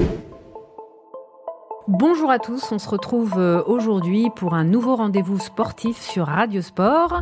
Спасибо. 0.00 0.29
Bonjour 1.92 2.30
à 2.30 2.38
tous, 2.38 2.70
on 2.70 2.78
se 2.78 2.88
retrouve 2.88 3.34
euh, 3.36 3.64
aujourd'hui 3.66 4.30
pour 4.36 4.54
un 4.54 4.62
nouveau 4.62 4.94
rendez-vous 4.94 5.40
sportif 5.40 6.00
sur 6.00 6.26
Radio 6.26 6.62
Sport. 6.62 7.20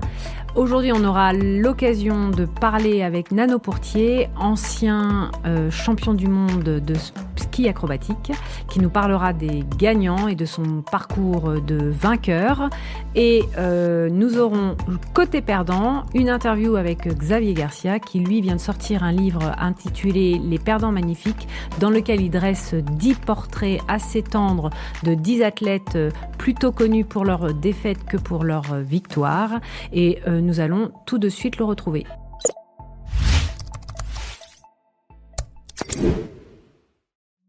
Aujourd'hui, 0.57 0.93
on 0.93 1.05
aura 1.05 1.33
l'occasion 1.33 2.29
de 2.29 2.45
parler 2.45 3.03
avec 3.03 3.33
Nano 3.33 3.59
Pourtier, 3.59 4.29
ancien 4.37 5.31
euh, 5.47 5.71
champion 5.71 6.13
du 6.13 6.27
monde 6.27 6.65
de 6.65 6.95
ski 7.37 7.67
acrobatique, 7.67 8.33
qui 8.69 8.81
nous 8.81 8.91
parlera 8.91 9.33
des 9.33 9.65
gagnants 9.79 10.29
et 10.29 10.35
de 10.35 10.45
son 10.45 10.83
parcours 10.83 11.63
de 11.63 11.89
vainqueur. 11.89 12.69
Et 13.15 13.45
euh, 13.57 14.11
nous 14.11 14.39
aurons 14.39 14.77
côté 15.15 15.41
perdant 15.41 16.05
une 16.13 16.29
interview 16.29 16.77
avec 16.77 17.09
Xavier 17.09 17.55
Garcia, 17.55 18.01
qui 18.01 18.21
lui 18.21 18.43
vient 18.43 18.57
de 18.57 18.61
sortir 18.61 19.03
un 19.03 19.13
livre 19.13 19.53
intitulé 19.59 20.39
Les 20.43 20.59
perdants 20.59 20.93
magnifiques, 20.93 21.49
dans 21.81 21.91
lequel 21.91 22.21
il 22.21 22.31
dresse 22.31 22.75
10 22.75 23.15
portraits 23.15 23.81
assez 23.89 24.23
tendres 24.23 24.58
de 25.03 25.15
10 25.15 25.43
athlètes 25.43 25.97
euh, 25.97 26.11
plutôt 26.39 26.73
connus 26.73 27.05
pour 27.05 27.25
leurs 27.25 27.55
défaites 27.55 28.05
que 28.05 28.17
pour 28.17 28.45
leurs 28.45 28.73
euh, 28.73 28.83
victoires. 28.83 29.61
Et 29.93 30.19
euh, 30.27 30.41
nous 30.41 30.61
allons 30.61 30.93
tout 31.07 31.19
de 31.19 31.29
suite 31.29 31.59
le 31.59 31.65
retrouver. 31.65 32.05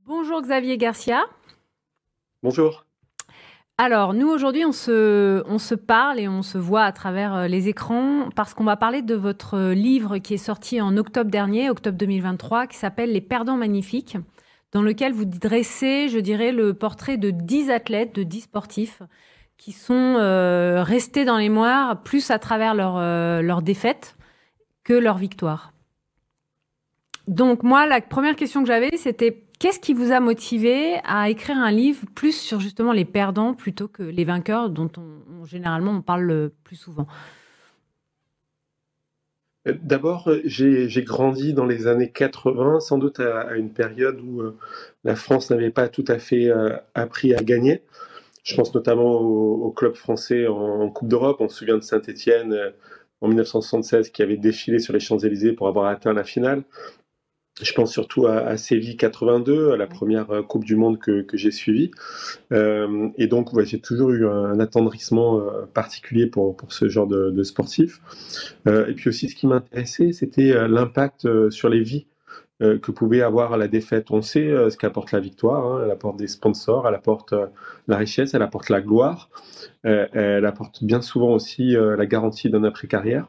Bonjour 0.06 0.42
Xavier 0.42 0.78
Garcia. 0.78 1.24
Bonjour. 2.44 2.86
Alors, 3.78 4.14
nous 4.14 4.28
aujourd'hui, 4.28 4.66
on 4.66 4.74
se, 4.74 5.42
on 5.48 5.58
se 5.58 5.74
parle 5.74 6.20
et 6.20 6.28
on 6.28 6.42
se 6.42 6.58
voit 6.58 6.84
à 6.84 6.92
travers 6.92 7.48
les 7.48 7.70
écrans 7.70 8.28
parce 8.36 8.54
qu'on 8.54 8.66
va 8.66 8.76
parler 8.76 9.02
de 9.02 9.16
votre 9.16 9.72
livre 9.72 10.18
qui 10.18 10.34
est 10.34 10.38
sorti 10.38 10.82
en 10.82 10.98
octobre 10.98 11.32
dernier, 11.32 11.70
octobre 11.70 11.98
2023, 11.98 12.68
qui 12.68 12.76
s'appelle 12.76 13.14
Les 13.14 13.22
Perdants 13.22 13.56
Magnifiques 13.56 14.18
dans 14.72 14.82
lequel 14.82 15.14
vous 15.14 15.26
dressez, 15.26 16.10
je 16.10 16.20
dirais, 16.20 16.52
le 16.52 16.74
portrait 16.74 17.18
de 17.18 17.32
10 17.32 17.72
athlètes, 17.72 18.14
de 18.14 18.24
10 18.24 18.42
sportifs 18.42 19.02
qui 19.58 19.74
sont 19.74 20.16
euh, 20.18 20.84
restés 20.84 21.26
dans 21.26 21.38
les 21.38 21.50
moires 21.50 22.02
plus 22.02 22.32
à 22.32 22.40
travers 22.40 22.74
leur, 22.74 22.98
euh, 22.98 23.62
défaite 23.62 24.16
que 24.84 24.94
leur 24.94 25.18
victoire. 25.18 25.74
Donc 27.28 27.64
moi, 27.64 27.86
la 27.86 28.02
première 28.02 28.36
question 28.36 28.62
que 28.62 28.68
j'avais, 28.68 28.96
c'était 28.96 29.44
qu'est-ce 29.60 29.80
qui 29.80 29.94
vous 29.94 30.12
a 30.12 30.20
motivé 30.20 31.00
à 31.04 31.30
écrire 31.30 31.58
un 31.58 31.72
livre 31.72 32.06
plus 32.16 32.32
sur 32.32 32.60
justement 32.60 32.94
les 32.94 33.06
perdants 33.06 33.54
plutôt 33.54 33.88
que 33.88 34.02
les 34.02 34.24
vainqueurs 34.24 34.70
dont 34.70 34.90
on, 34.98 35.46
généralement 35.46 35.92
on 35.92 36.02
parle 36.02 36.24
le 36.24 36.54
plus 36.64 36.78
souvent? 36.78 37.06
D'abord, 39.82 40.30
j'ai 40.46 41.04
grandi 41.04 41.54
dans 41.54 41.66
les 41.66 41.88
années 41.88 42.10
80, 42.10 42.80
sans 42.80 42.98
doute 42.98 43.20
à, 43.20 43.54
une 43.56 43.72
période 43.72 44.20
où 44.22 44.42
euh, 44.42 44.58
la 45.04 45.16
France 45.16 45.50
n'avait 45.50 45.70
pas 45.70 45.88
tout 45.88 46.06
à 46.08 46.20
fait 46.20 46.50
euh, 46.50 46.76
appris 46.96 47.34
à 47.34 47.44
gagner. 47.44 47.84
Je 48.44 48.56
pense 48.56 48.74
notamment 48.74 49.20
au, 49.22 49.72
club 49.72 49.96
français 49.96 50.48
en, 50.48 50.90
Coupe 50.90 51.08
d'Europe. 51.08 51.38
On 51.40 51.50
se 51.50 51.58
souvient 51.58 51.78
de 51.78 51.84
Saint-Étienne 51.84 52.54
euh, 52.54 52.72
en 53.22 53.28
1976 53.28 54.10
qui 54.10 54.22
avait 54.22 54.38
défilé 54.38 54.80
sur 54.80 54.94
les 54.94 55.00
Champs-Élysées 55.00 55.54
pour 55.54 55.68
avoir 55.68 55.86
atteint 55.86 56.14
la 56.14 56.24
finale. 56.24 56.64
Je 57.62 57.74
pense 57.74 57.92
surtout 57.92 58.28
à, 58.28 58.56
Séville 58.58 58.96
82, 58.96 59.72
à 59.72 59.78
la 59.78 59.88
première 59.88 60.32
euh, 60.32 60.42
Coupe 60.42 60.64
du 60.64 60.76
Monde 60.76 60.98
que, 60.98 61.26
j'ai 61.34 61.52
suivie. 61.52 61.92
Euh, 62.52 63.10
et 63.18 63.28
donc, 63.28 63.50
j'ai 63.64 63.80
toujours 63.80 64.12
eu 64.12 64.28
un, 64.28 64.60
attendrissement 64.60 65.40
euh, 65.40 65.66
particulier 65.74 66.28
pour, 66.28 66.56
pour 66.56 66.72
ce 66.74 66.88
genre 66.88 67.08
de, 67.08 67.32
de 67.32 67.44
sportif. 67.44 68.02
et 68.66 68.94
puis 68.94 69.10
aussi, 69.10 69.30
ce 69.30 69.36
qui 69.36 69.48
m'intéressait, 69.48 70.12
c'était 70.12 70.68
l'impact 70.68 71.50
sur 71.50 71.70
les 71.70 71.82
vies 71.82 72.06
euh, 72.62 72.78
que 72.78 72.92
pouvait 72.92 73.22
avoir 73.22 73.56
la 73.56 73.70
défaite. 73.70 74.12
On 74.12 74.22
sait 74.22 74.46
euh, 74.46 74.70
ce 74.70 74.76
qu'apporte 74.76 75.14
la 75.14 75.22
victoire, 75.22 75.66
hein. 75.66 75.82
elle 75.86 75.92
apporte 75.92 76.18
des 76.18 76.28
sponsors, 76.28 76.86
elle 76.90 76.96
apporte 76.96 77.32
euh, 77.32 77.46
la 77.88 77.96
richesse, 77.96 78.34
elle 78.34 78.42
apporte 78.42 78.68
la 78.68 78.82
gloire, 78.82 79.30
elle 79.84 80.46
apporte 80.46 80.84
bien 80.84 81.02
souvent 81.02 81.32
aussi 81.32 81.74
la 81.74 82.06
garantie 82.06 82.50
d'un 82.50 82.66
après-carrière. 82.66 83.28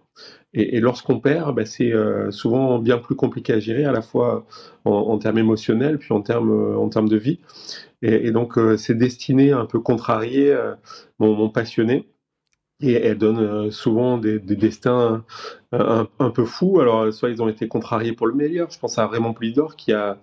Et, 0.52 0.80
lorsqu'on 0.80 1.20
perd, 1.20 1.54
bah, 1.54 1.64
c'est 1.64 1.92
souvent 2.30 2.78
bien 2.78 2.98
plus 2.98 3.14
compliqué 3.14 3.52
à 3.52 3.60
gérer, 3.60 3.84
à 3.84 3.92
la 3.92 4.02
fois 4.02 4.46
en, 4.84 5.16
termes 5.18 5.38
émotionnels, 5.38 5.98
puis 5.98 6.12
en 6.12 6.22
termes, 6.22 6.76
en 6.76 6.88
termes 6.88 7.08
de 7.08 7.16
vie. 7.16 7.38
Et, 8.02 8.32
donc, 8.32 8.58
ces 8.76 8.94
destinées 8.94 9.52
un 9.52 9.66
peu 9.66 9.78
contrariées 9.80 10.56
m'ont 11.20 11.50
passionné 11.50 12.08
et 12.82 12.94
elle 12.94 13.18
donne 13.18 13.38
euh, 13.38 13.70
souvent 13.70 14.18
des, 14.18 14.38
destins 14.38 15.24
un, 15.72 16.30
peu 16.30 16.44
fous. 16.44 16.80
Alors, 16.80 17.12
soit 17.12 17.30
ils 17.30 17.42
ont 17.42 17.48
été 17.48 17.68
contrariés 17.68 18.12
pour 18.12 18.26
le 18.26 18.34
meilleur. 18.34 18.70
Je 18.70 18.78
pense 18.78 18.98
à 18.98 19.06
Raymond 19.06 19.34
Poulidor 19.34 19.76
qui 19.76 19.92
a 19.92 20.18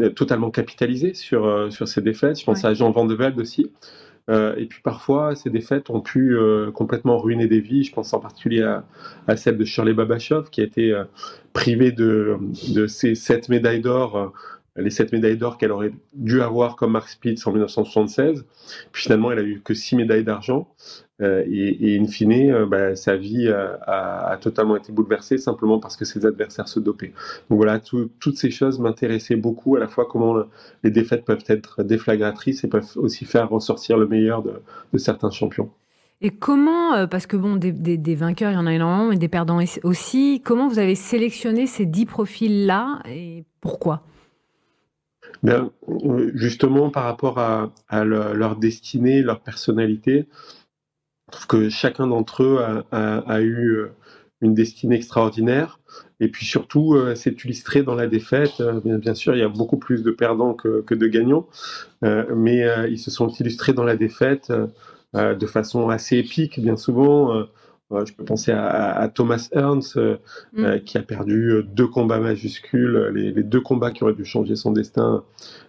euh, 0.00 0.10
totalement 0.10 0.50
capitalisé 0.50 1.14
sur, 1.14 1.46
euh, 1.46 1.70
sur 1.70 1.88
ses 1.88 2.02
défaites. 2.02 2.38
Je 2.38 2.44
pense 2.44 2.64
à 2.64 2.74
Jean 2.74 2.90
Van 2.90 3.04
de 3.06 3.14
Velde 3.14 3.40
aussi. 3.40 3.70
Et 4.28 4.66
puis 4.66 4.80
parfois, 4.82 5.34
ces 5.34 5.50
défaites 5.50 5.90
ont 5.90 6.00
pu 6.00 6.36
complètement 6.74 7.18
ruiner 7.18 7.46
des 7.46 7.60
vies. 7.60 7.84
Je 7.84 7.92
pense 7.92 8.14
en 8.14 8.20
particulier 8.20 8.62
à, 9.26 9.36
celle 9.36 9.58
de 9.58 9.64
Shirley 9.64 9.92
Babachov, 9.92 10.50
qui 10.50 10.62
a 10.62 10.64
été 10.64 10.98
privée 11.52 11.92
de, 11.92 12.38
de 12.74 12.86
ses 12.86 13.14
sept 13.14 13.48
médailles 13.48 13.80
d'or 13.80 14.32
les 14.76 14.90
sept 14.90 15.12
médailles 15.12 15.36
d'or 15.36 15.58
qu'elle 15.58 15.72
aurait 15.72 15.92
dû 16.14 16.42
avoir 16.42 16.76
comme 16.76 16.92
Mark 16.92 17.08
Spitz 17.08 17.46
en 17.46 17.52
1976. 17.52 18.44
Puis 18.92 19.02
finalement, 19.02 19.30
elle 19.30 19.38
a 19.38 19.42
eu 19.42 19.60
que 19.60 19.74
six 19.74 19.96
médailles 19.96 20.24
d'argent. 20.24 20.68
Euh, 21.22 21.44
et, 21.46 21.96
in 21.96 22.06
fine, 22.06 22.50
euh, 22.50 22.66
bah, 22.66 22.96
sa 22.96 23.16
vie 23.16 23.48
a, 23.48 24.36
totalement 24.40 24.76
été 24.76 24.92
bouleversée 24.92 25.38
simplement 25.38 25.78
parce 25.78 25.96
que 25.96 26.04
ses 26.04 26.26
adversaires 26.26 26.66
se 26.66 26.80
dopaient. 26.80 27.12
Donc 27.50 27.58
voilà, 27.58 27.78
toutes 27.78 28.36
ces 28.36 28.50
choses 28.50 28.80
m'intéressaient 28.80 29.36
beaucoup, 29.36 29.76
à 29.76 29.80
la 29.80 29.86
fois 29.86 30.06
comment 30.10 30.42
les 30.82 30.90
défaites 30.90 31.24
peuvent 31.24 31.44
être 31.46 31.84
déflagratrices 31.84 32.64
et 32.64 32.68
peuvent 32.68 32.90
aussi 32.96 33.24
faire 33.24 33.48
ressortir 33.48 33.96
le 33.96 34.06
meilleur 34.08 34.42
de, 34.42 34.98
certains 34.98 35.30
champions. 35.30 35.70
Et 36.20 36.30
comment, 36.30 36.94
euh, 36.94 37.06
parce 37.06 37.26
que 37.26 37.36
bon, 37.36 37.56
des, 37.56 37.72
des, 37.72 38.14
vainqueurs, 38.14 38.50
il 38.50 38.54
y 38.54 38.58
en 38.58 38.66
a 38.66 38.72
énormément, 38.72 39.10
mais 39.10 39.16
des 39.16 39.28
perdants 39.28 39.60
aussi, 39.82 40.40
comment 40.44 40.68
vous 40.68 40.78
avez 40.78 40.94
sélectionné 40.94 41.66
ces 41.66 41.86
dix 41.86 42.06
profils-là 42.06 43.00
et 43.08 43.44
pourquoi? 43.60 44.02
Ben, 45.42 45.70
Justement, 46.34 46.90
par 46.90 47.04
rapport 47.04 47.38
à, 47.38 48.04
leur 48.04 48.56
destinée, 48.56 49.22
leur 49.22 49.40
personnalité, 49.40 50.28
trouve 51.30 51.46
que 51.46 51.68
chacun 51.68 52.06
d'entre 52.06 52.42
eux 52.42 52.58
a, 52.92 53.40
eu 53.40 53.76
euh, 53.76 53.92
une 54.40 54.54
destinée 54.54 54.96
extraordinaire. 54.96 55.80
Et 56.20 56.28
puis 56.28 56.46
surtout, 56.46 56.94
euh, 56.94 57.14
c'est 57.14 57.44
illustré 57.44 57.82
dans 57.82 57.94
la 57.94 58.06
défaite. 58.06 58.60
Euh, 58.60 58.80
bien, 58.98 59.14
sûr, 59.14 59.34
il 59.34 59.40
y 59.40 59.42
a 59.42 59.48
beaucoup 59.48 59.78
plus 59.78 60.02
de 60.02 60.10
perdants 60.10 60.54
que, 60.54 60.94
de 60.94 61.06
gagnants, 61.06 61.48
mais 62.02 62.66
ils 62.90 62.98
se 62.98 63.10
sont 63.10 63.28
illustrés 63.28 63.72
dans 63.72 63.84
la 63.84 63.96
défaite 63.96 64.52
de 65.14 65.46
façon 65.46 65.88
assez 65.88 66.18
épique, 66.18 66.60
bien 66.60 66.76
souvent. 66.76 67.46
Je 67.90 68.12
peux 68.12 68.24
penser 68.24 68.50
à, 68.52 69.08
Thomas 69.14 69.48
Ernst, 69.52 69.98
mm. 70.52 70.80
qui 70.80 70.98
a 70.98 71.02
perdu 71.02 71.62
deux 71.64 71.86
combats 71.86 72.18
majuscules, 72.18 73.10
les, 73.14 73.30
les, 73.30 73.42
deux 73.42 73.60
combats 73.60 73.90
qui 73.90 74.02
auraient 74.02 74.14
dû 74.14 74.24
changer 74.24 74.56
son 74.56 74.72
destin 74.72 75.22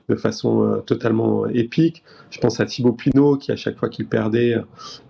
de 0.09 0.15
façon 0.15 0.63
euh, 0.63 0.77
totalement 0.81 1.47
épique. 1.47 2.03
Je 2.29 2.39
pense 2.39 2.59
à 2.59 2.65
Thibaut 2.65 2.93
Pinot 2.93 3.37
qui, 3.37 3.51
à 3.51 3.55
chaque 3.55 3.77
fois 3.77 3.89
qu'il 3.89 4.07
perdait, 4.07 4.55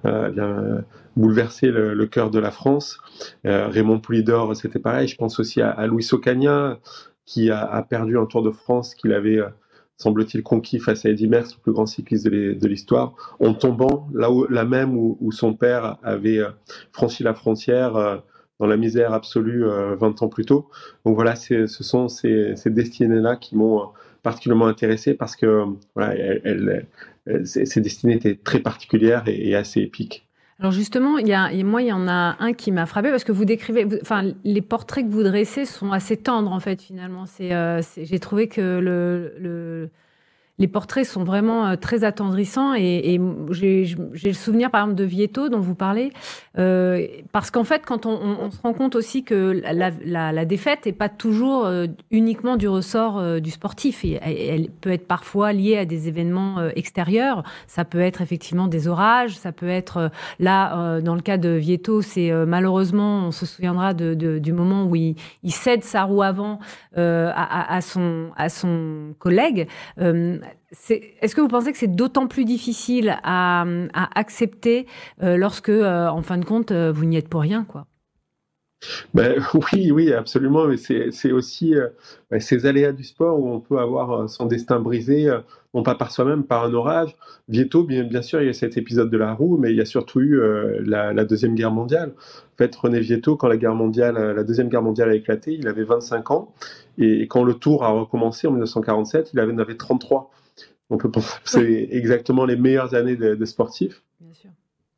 euh, 0.05 0.31
euh 0.37 0.81
bouleversait 1.15 1.71
le, 1.71 2.05
cœur 2.07 2.29
de 2.29 2.39
la 2.39 2.51
France. 2.51 2.97
Euh, 3.45 3.69
Raymond 3.69 4.01
Poulidor, 4.01 4.53
c'était 4.53 4.79
pareil. 4.79 5.07
Je 5.07 5.15
pense 5.15 5.39
aussi 5.39 5.61
à, 5.61 5.69
à 5.69 5.87
Luis 5.87 6.05
Ocaña 6.11 6.77
qui 7.25 7.49
a, 7.51 7.81
perdu 7.89 8.17
un 8.17 8.25
Tour 8.25 8.43
de 8.43 8.51
France 8.51 8.93
qu'il 8.95 9.13
avait 9.13 9.39
semble-t-il, 9.97 10.43
conquis 10.43 10.79
face 10.79 11.05
à 11.05 11.09
Eddy 11.09 11.27
Merckx, 11.27 11.55
le 11.55 11.61
plus 11.61 11.71
grand 11.71 11.85
cycliste 11.85 12.27
de 12.27 12.67
l'histoire, 12.67 13.13
en 13.39 13.53
tombant 13.53 14.07
là, 14.13 14.31
où, 14.31 14.47
même 14.47 14.97
où, 14.97 15.31
son 15.31 15.53
père 15.53 15.97
avait 16.03 16.41
franchi 16.91 17.23
la 17.23 17.33
frontière 17.33 18.21
dans 18.59 18.67
la 18.67 18.77
misère 18.77 19.13
absolue 19.13 19.65
20 19.65 20.21
ans 20.21 20.27
plus 20.27 20.45
tôt. 20.45 20.69
Donc 21.05 21.15
voilà, 21.15 21.35
ce 21.35 21.65
sont 21.67 22.07
ces, 22.07 22.55
ces 22.55 22.69
destinées-là 22.69 23.35
qui 23.37 23.55
m'ont 23.55 23.89
particulièrement 24.25 24.65
intéressé 24.65 25.13
parce 25.13 25.35
que 25.35 25.65
voilà, 25.93 26.15
ses 27.45 27.79
destinées 27.79 28.15
étaient 28.15 28.35
très 28.35 28.59
particulières 28.59 29.23
et, 29.27 29.55
assez 29.55 29.81
épiques. 29.81 30.24
Alors 30.59 30.71
justement, 30.71 31.17
il 31.17 31.27
y 31.27 31.33
a, 31.33 31.51
moi, 31.65 31.81
il 31.81 31.87
y 31.87 31.91
en 31.91 32.07
a 32.07 32.37
un 32.39 32.53
qui 32.53 32.71
m'a 32.71 32.85
frappé 32.85 33.09
parce 33.11 33.25
que 33.25 33.33
vous 33.33 33.43
décrivez, 33.43 33.85
enfin, 34.01 34.31
les 34.45 34.61
portraits 34.61 35.05
que 35.05 35.11
vous 35.11 35.23
dressez 35.23 35.65
sont 35.65 35.91
assez 35.91 36.15
tendres 36.15 36.51
en 36.51 36.61
fait. 36.61 36.81
Finalement, 36.81 37.25
c'est, 37.25 37.53
euh, 37.53 37.81
j'ai 37.97 38.19
trouvé 38.19 38.47
que 38.47 38.61
le, 38.79 39.33
le 39.37 39.89
les 40.57 40.67
portraits 40.67 41.05
sont 41.05 41.23
vraiment 41.23 41.67
euh, 41.67 41.75
très 41.75 42.03
attendrissants 42.03 42.73
et, 42.73 43.19
j'ai 43.51 43.95
le 44.23 44.33
souvenir 44.33 44.71
par 44.71 44.81
exemple 44.81 44.95
de 44.95 45.03
Vieto 45.03 45.49
dont 45.49 45.59
vous 45.59 45.75
parlez 45.75 46.11
euh, 46.57 47.05
parce 47.31 47.51
qu'en 47.51 47.63
fait 47.63 47.85
quand 47.85 48.05
on, 48.05 48.49
se 48.51 48.61
rend 48.61 48.73
compte 48.73 48.95
aussi 48.95 49.23
que 49.23 49.61
la, 49.63 50.45
défaite 50.45 50.85
n'est 50.85 50.93
pas 50.93 51.09
toujours 51.09 51.65
euh, 51.65 51.87
uniquement 52.11 52.55
du 52.55 52.67
ressort 52.67 53.39
du 53.41 53.51
sportif. 53.51 54.05
Et, 54.05 54.19
elle 54.47 54.69
peut 54.69 54.91
être 54.91 55.07
parfois 55.07 55.53
liée 55.53 55.77
à 55.77 55.85
des 55.85 56.07
événements 56.07 56.69
extérieurs. 56.75 57.43
Ça 57.67 57.83
peut 57.85 57.99
être 57.99 58.21
effectivement 58.21 58.67
des 58.67 58.87
orages. 58.87 59.37
Ça 59.37 59.51
peut 59.51 59.69
être 59.69 60.11
là 60.39 61.01
dans 61.01 61.15
le 61.15 61.21
cas 61.21 61.37
de 61.37 61.49
Vieto 61.49 62.01
c'est 62.01 62.31
malheureusement 62.45 63.27
on 63.27 63.31
se 63.31 63.45
souviendra 63.45 63.93
de, 63.93 64.39
du 64.39 64.53
moment 64.53 64.85
où 64.85 64.95
il, 64.95 65.15
cède 65.43 65.83
sa 65.83 66.03
roue 66.03 66.21
avant 66.21 66.59
à, 66.95 67.79
son 67.81 68.29
à 68.37 68.49
son 68.49 69.15
collègue 69.19 69.67
est-ce 70.89 71.35
que 71.35 71.41
vous 71.41 71.47
pensez 71.47 71.71
que 71.71 71.77
c'est 71.77 71.95
d'autant 71.95 72.27
plus 72.27 72.45
difficile 72.45 73.17
à, 73.23 73.65
accepter 74.15 74.85
euh, 75.23 75.37
lorsque, 75.37 75.69
euh, 75.69 76.07
en 76.07 76.21
fin 76.21 76.37
de 76.37 76.45
compte, 76.45 76.71
euh, 76.71 76.91
vous 76.91 77.05
n'y 77.05 77.17
êtes 77.17 77.29
pour 77.29 77.41
rien, 77.41 77.63
quoi? 77.63 77.87
Ben, 79.13 79.41
oui, 79.73 79.91
oui, 79.91 80.13
absolument. 80.13 80.67
Mais 80.67 80.77
c'est 80.77 81.31
aussi 81.31 81.73
ben, 82.29 82.39
ces 82.39 82.65
aléas 82.65 82.91
du 82.91 83.03
sport 83.03 83.39
où 83.39 83.49
on 83.49 83.59
peut 83.59 83.79
avoir 83.79 84.29
son 84.29 84.45
destin 84.45 84.79
brisé, 84.79 85.33
non 85.73 85.81
pas 85.81 85.95
par 85.95 86.11
soi-même, 86.11 86.43
par 86.43 86.65
un 86.65 86.73
orage. 86.73 87.15
Vieto, 87.47 87.83
bien, 87.83 88.03
bien 88.03 88.21
sûr, 88.21 88.41
il 88.41 88.47
y 88.47 88.49
a 88.49 88.53
cet 88.53 88.77
épisode 88.77 89.09
de 89.09 89.17
la 89.17 89.33
roue, 89.33 89.57
mais 89.57 89.71
il 89.71 89.77
y 89.77 89.81
a 89.81 89.85
surtout 89.85 90.21
eu 90.21 90.39
la, 90.83 91.25
Deuxième 91.25 91.55
Guerre 91.55 91.71
mondiale. 91.71 92.13
En 92.53 92.57
fait, 92.57 92.75
René 92.75 92.99
Vieto, 92.99 93.35
quand 93.37 93.47
la, 93.47 93.57
guerre 93.57 93.75
mondiale, 93.75 94.33
la 94.35 94.43
Deuxième 94.43 94.69
Guerre 94.69 94.83
mondiale 94.83 95.09
a 95.09 95.15
éclaté, 95.15 95.53
il 95.53 95.67
avait 95.67 95.83
25 95.83 96.31
ans. 96.31 96.53
Et, 96.97 97.27
quand 97.27 97.43
le 97.43 97.55
tour 97.55 97.83
a 97.83 97.89
recommencé 97.89 98.45
en 98.47 98.51
1947, 98.51 99.31
il 99.33 99.39
il 99.39 99.59
avait 99.59 99.77
33. 99.77 100.31
On 100.89 100.97
peut 100.97 101.11
penser 101.11 101.37
que 101.43 101.49
c'est 101.49 101.87
exactement 101.91 102.45
les 102.45 102.55
meilleures 102.55 102.93
années 102.95 103.15
de, 103.15 103.45
sportif. 103.45 104.03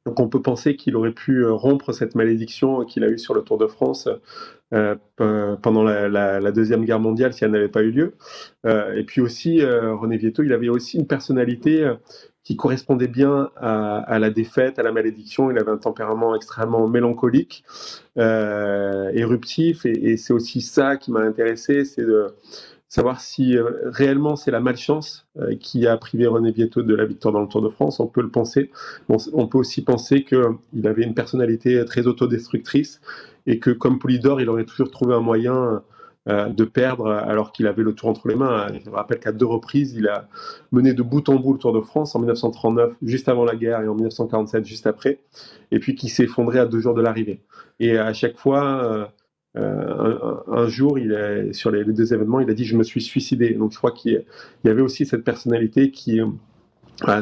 Donc 0.06 0.22
on 0.22 0.30
peut 0.30 0.42
penser 0.42 0.78
qu'il 0.78 0.96
aurait 0.96 1.12
pu 1.12 1.44
euh, 1.44 1.52
rompre 1.52 1.92
cette 1.92 2.16
malédiction 2.16 2.86
qu'il 2.86 3.04
a 3.04 3.10
eue 3.10 3.18
sur 3.18 3.34
le 3.34 3.42
Tour 3.42 3.58
de 3.58 3.68
France 3.68 4.08
euh, 4.74 4.96
pendant 5.18 5.84
la, 5.84 6.52
Deuxième 6.54 6.86
Guerre 6.86 7.02
mondiale 7.02 7.34
si 7.34 7.44
elle 7.44 7.52
n'avait 7.52 7.68
pas 7.68 7.82
eu 7.82 7.92
lieu. 7.92 8.14
Euh, 8.66 8.94
et 8.94 9.04
puis 9.04 9.20
aussi, 9.20 9.62
René 9.66 10.16
Vietto, 10.16 10.44
il 10.44 10.54
avait 10.54 10.70
aussi 10.70 10.98
une 10.98 11.08
personnalité 11.08 11.92
qui 12.46 12.56
correspondait 12.56 13.10
bien 13.10 13.50
à, 13.58 14.18
la 14.18 14.30
défaite, 14.30 14.80
à 14.80 14.84
la 14.84 14.94
malédiction. 14.94 15.52
Il 15.52 15.60
avait 15.60 15.72
un 15.72 15.78
tempérament 15.78 16.36
extrêmement 16.36 16.88
mélancolique, 16.88 17.66
éruptif, 18.16 19.86
et 19.86 20.16
c'est 20.16 20.32
aussi 20.32 20.62
ça 20.62 20.96
qui 20.96 21.12
m'a 21.12 21.20
intéressé, 21.20 21.84
c'est 21.84 22.06
de 22.06 22.28
savoir 22.90 23.20
si 23.20 23.58
euh, 23.58 23.70
réellement 23.86 24.36
c'est 24.36 24.52
la 24.52 24.60
malchance 24.60 25.28
euh, 25.40 25.56
qui 25.56 25.88
a 25.88 25.98
privé 25.98 26.28
René 26.28 26.52
Vietto 26.52 26.82
de 26.82 26.96
la 26.96 27.06
victoire 27.06 27.34
dans 27.34 27.42
le 27.42 27.48
Tour 27.48 27.62
de 27.62 27.70
France. 27.70 28.00
On 28.00 28.08
peut 28.08 28.22
le 28.22 28.30
penser. 28.30 28.72
on 29.10 29.48
peut 29.48 29.58
aussi 29.58 29.84
penser 29.84 30.24
qu'il 30.24 30.88
avait 30.88 31.04
une 31.04 31.14
personnalité 31.14 31.84
très 31.86 32.08
autodestructrice 32.08 33.02
et 33.46 33.60
que 33.60 33.72
comme 33.72 34.00
Polydor, 34.00 34.42
il 34.42 34.50
aurait 34.50 34.66
toujours 34.66 34.92
trouvé 34.92 35.16
un 35.16 35.22
moyen 35.22 35.82
euh, 36.28 36.50
de 36.50 36.66
perdre 36.66 37.10
alors 37.10 37.54
qu'il 37.54 37.68
avait 37.68 37.84
le 37.84 37.94
tour 37.94 38.10
entre 38.10 38.28
les 38.28 38.36
mains. 38.36 38.68
Je 38.84 38.90
rappelle 38.90 39.20
qu'à 39.20 39.32
deux 39.32 39.46
reprises, 39.46 39.94
il 39.94 40.10
a 40.10 40.28
mené 40.74 40.94
de 40.94 41.02
bout 41.02 41.30
en 41.30 41.36
bout 41.36 41.54
le 41.54 41.60
Tour 41.60 41.72
de 41.72 41.80
France 41.80 42.16
en 42.16 42.20
1939, 42.20 42.96
juste 43.02 43.30
avant 43.30 43.46
la 43.46 43.56
guerre, 43.56 43.82
et 43.82 43.88
en 43.88 43.96
1947, 43.96 44.66
juste 44.66 44.88
après, 44.88 45.20
et 45.72 45.80
puis 45.80 45.96
qui 45.96 46.10
s'est 46.10 46.24
effondré 46.24 46.60
à 46.60 46.66
deux 46.66 46.82
jours 46.82 46.96
de 46.96 47.02
l'arrivée. 47.02 47.40
Et 47.80 47.98
à 47.98 48.12
chaque 48.12 48.38
fois, 48.38 49.10
euh, 49.58 50.36
un, 50.48 50.68
jour, 50.68 50.98
sur 51.52 51.72
les, 51.72 51.84
deux 51.84 52.14
événements, 52.14 52.40
il 52.40 52.50
a 52.50 52.54
dit 52.54 52.66
je 52.66 52.76
me 52.78 52.84
suis 52.84 53.02
suicidé. 53.02 53.54
Donc 53.54 53.72
je 53.72 53.78
crois 53.78 53.92
qu'il 53.92 54.24
y 54.64 54.70
avait 54.70 54.82
aussi 54.82 55.06
cette 55.06 55.24
personnalité 55.24 55.92
qui 55.92 56.20
est 56.20 56.24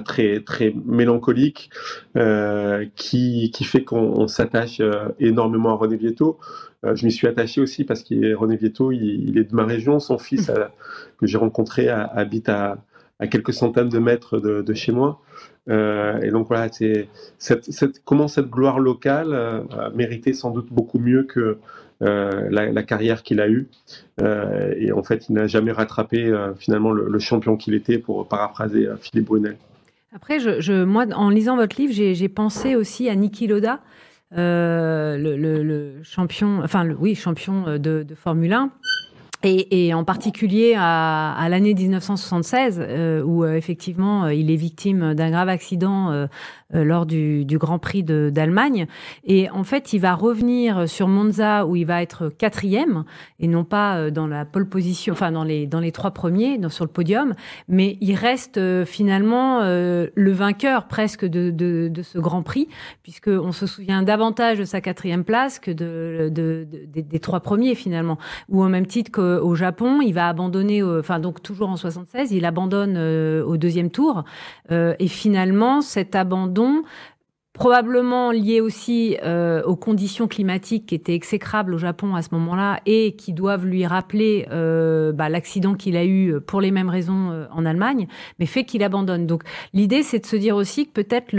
très 0.05 0.39
très 0.39 0.73
mélancolique, 0.85 1.69
euh, 2.17 2.85
qui, 2.95 3.51
fait 3.63 3.83
qu'on 3.83 4.27
s'attache 4.27 4.79
euh, 4.79 5.09
énormément 5.19 5.71
à 5.71 5.75
René 5.75 5.97
Vietto. 5.97 6.39
je 6.83 7.05
m'y 7.05 7.11
suis 7.11 7.27
attaché 7.27 7.61
aussi 7.61 7.83
parce 7.83 8.03
que 8.03 8.33
René 8.35 8.57
Vietto, 8.57 8.91
il, 8.91 9.37
est 9.37 9.45
de 9.51 9.55
ma 9.55 9.65
région. 9.65 9.99
Son 9.99 10.17
fils 10.17 10.51
que 11.19 11.27
j'ai 11.27 11.37
rencontré 11.37 11.89
habite 11.89 12.49
à, 12.49 12.77
quelques 13.31 13.53
centaines 13.53 13.89
de 13.89 13.99
mètres 13.99 14.39
de, 14.39 14.73
chez 14.73 14.91
moi. 14.91 15.21
et 15.67 16.29
donc 16.31 16.47
voilà, 16.47 16.69
comment 18.03 18.27
cette 18.27 18.49
gloire 18.49 18.79
locale 18.79 19.33
a 19.33 19.89
mérité 19.95 20.33
sans 20.33 20.51
doute 20.51 20.67
beaucoup 20.71 20.99
mieux 20.99 21.23
que 21.23 21.57
euh, 22.01 22.49
la, 22.49 22.83
carrière 22.83 23.23
qu'il 23.23 23.39
a 23.39 23.47
eue. 23.47 23.67
Euh, 24.21 24.73
et 24.77 24.91
en 24.91 25.01
fait, 25.01 25.29
il 25.29 25.33
n'a 25.33 25.47
jamais 25.47 25.71
rattrapé 25.71 26.25
euh, 26.25 26.53
finalement 26.55 26.91
le, 26.91 27.19
champion 27.19 27.55
qu'il 27.55 27.73
était, 27.73 27.97
pour 27.97 28.27
paraphraser 28.27 28.87
Philippe 28.99 29.27
Brunel. 29.27 29.57
Après, 30.13 30.39
je, 30.39 30.83
moi, 30.83 31.05
en 31.13 31.29
lisant 31.29 31.55
votre 31.55 31.79
livre, 31.79 31.93
j'ai 31.93 32.29
pensé 32.29 32.75
aussi 32.75 33.09
à 33.09 33.15
Niki 33.15 33.47
Loda, 33.47 33.79
le, 34.31 35.99
champion, 36.03 36.61
enfin, 36.63 36.89
oui, 36.99 37.15
champion 37.15 37.77
de, 37.77 38.03
de 38.03 38.15
Formule 38.15 38.53
1. 38.53 38.71
Et, 39.45 39.93
en 39.93 40.03
particulier 40.03 40.75
à, 40.77 41.47
l'année 41.49 41.73
1976, 41.73 42.81
où 43.25 43.45
effectivement 43.45 44.27
il 44.27 44.49
est 44.49 44.55
victime 44.55 45.13
d'un 45.13 45.29
grave 45.29 45.49
accident 45.49 46.27
euh, 46.73 46.83
lors 46.83 47.05
du, 47.05 47.45
du, 47.45 47.59
Grand 47.59 47.77
Prix 47.77 48.01
d'Allemagne. 48.03 48.87
Et 49.23 49.51
en 49.51 49.63
fait, 49.63 49.93
il 49.93 49.99
va 49.99 50.15
revenir 50.15 50.89
sur 50.89 51.07
Monza 51.07 51.65
où 51.67 51.75
il 51.75 51.85
va 51.85 52.01
être 52.01 52.29
quatrième 52.29 53.03
et 53.39 53.47
non 53.47 53.63
pas 53.63 53.97
euh, 53.97 54.09
dans 54.09 54.25
la 54.25 54.45
pole 54.45 54.67
position, 54.67 55.13
enfin 55.13 55.31
dans 55.31 55.43
les 55.43 55.67
dans 55.67 55.79
les 55.79 55.91
trois 55.91 56.09
premiers 56.09 56.57
dans, 56.57 56.69
sur 56.69 56.83
le 56.83 56.89
podium, 56.89 57.35
mais 57.67 57.97
il 58.01 58.15
reste 58.15 58.57
euh, 58.57 58.83
finalement 58.83 59.61
le 59.61 60.31
vainqueur 60.31 60.87
presque 60.87 61.23
de, 61.23 61.51
de, 61.51 61.87
de, 61.87 62.01
ce 62.01 62.17
Grand 62.17 62.41
Prix 62.41 62.67
puisque 63.03 63.27
on 63.27 63.51
se 63.51 63.67
souvient 63.67 64.01
davantage 64.01 64.57
de 64.57 64.65
sa 64.65 64.81
quatrième 64.81 65.23
place 65.23 65.59
que 65.59 65.71
de, 65.71 66.29
de 66.31 66.67
des, 66.95 67.19
trois 67.19 67.41
premiers 67.41 67.75
finalement. 67.75 68.17
Ou 68.49 68.63
au 68.63 68.67
même 68.67 68.87
titre 68.87 69.11
qu'au 69.39 69.55
Japon, 69.55 70.01
il 70.01 70.13
va 70.13 70.27
abandonner, 70.27 70.83
enfin 70.83 71.19
donc 71.19 71.41
toujours 71.41 71.69
en 71.69 71.77
76, 71.77 72.31
il 72.31 72.45
abandonne 72.45 72.97
au 72.97 73.57
deuxième 73.57 73.89
tour 73.89 74.23
et 74.69 75.07
finalement 75.07 75.81
cet 75.81 76.15
abandon 76.15 76.83
probablement 77.55 78.31
lié 78.31 78.59
aussi 78.59 79.17
euh, 79.23 79.63
aux 79.63 79.77
conditions 79.77 80.27
climatiques 80.27 80.87
qui 80.87 80.95
étaient 80.95 81.15
exécrables 81.15 81.73
au 81.73 81.77
Japon 81.77 82.13
à 82.13 82.21
ce 82.21 82.29
moment-là 82.33 82.81
et 82.85 83.15
qui 83.15 83.31
doivent 83.31 83.65
lui 83.65 83.85
rappeler 83.85 84.45
euh, 84.51 85.13
bah, 85.13 85.29
l'accident 85.29 85.73
qu'il 85.73 85.95
a 85.95 86.05
eu 86.05 86.39
pour 86.41 86.59
les 86.59 86.69
mêmes 86.69 86.89
raisons 86.89 87.31
euh, 87.31 87.45
en 87.51 87.65
Allemagne, 87.65 88.07
mais 88.39 88.45
fait 88.45 88.65
qu'il 88.65 88.83
abandonne. 88.83 89.25
Donc 89.25 89.43
l'idée, 89.73 90.03
c'est 90.03 90.19
de 90.19 90.25
se 90.25 90.35
dire 90.35 90.57
aussi 90.57 90.85
que 90.85 90.91
peut-être 90.91 91.33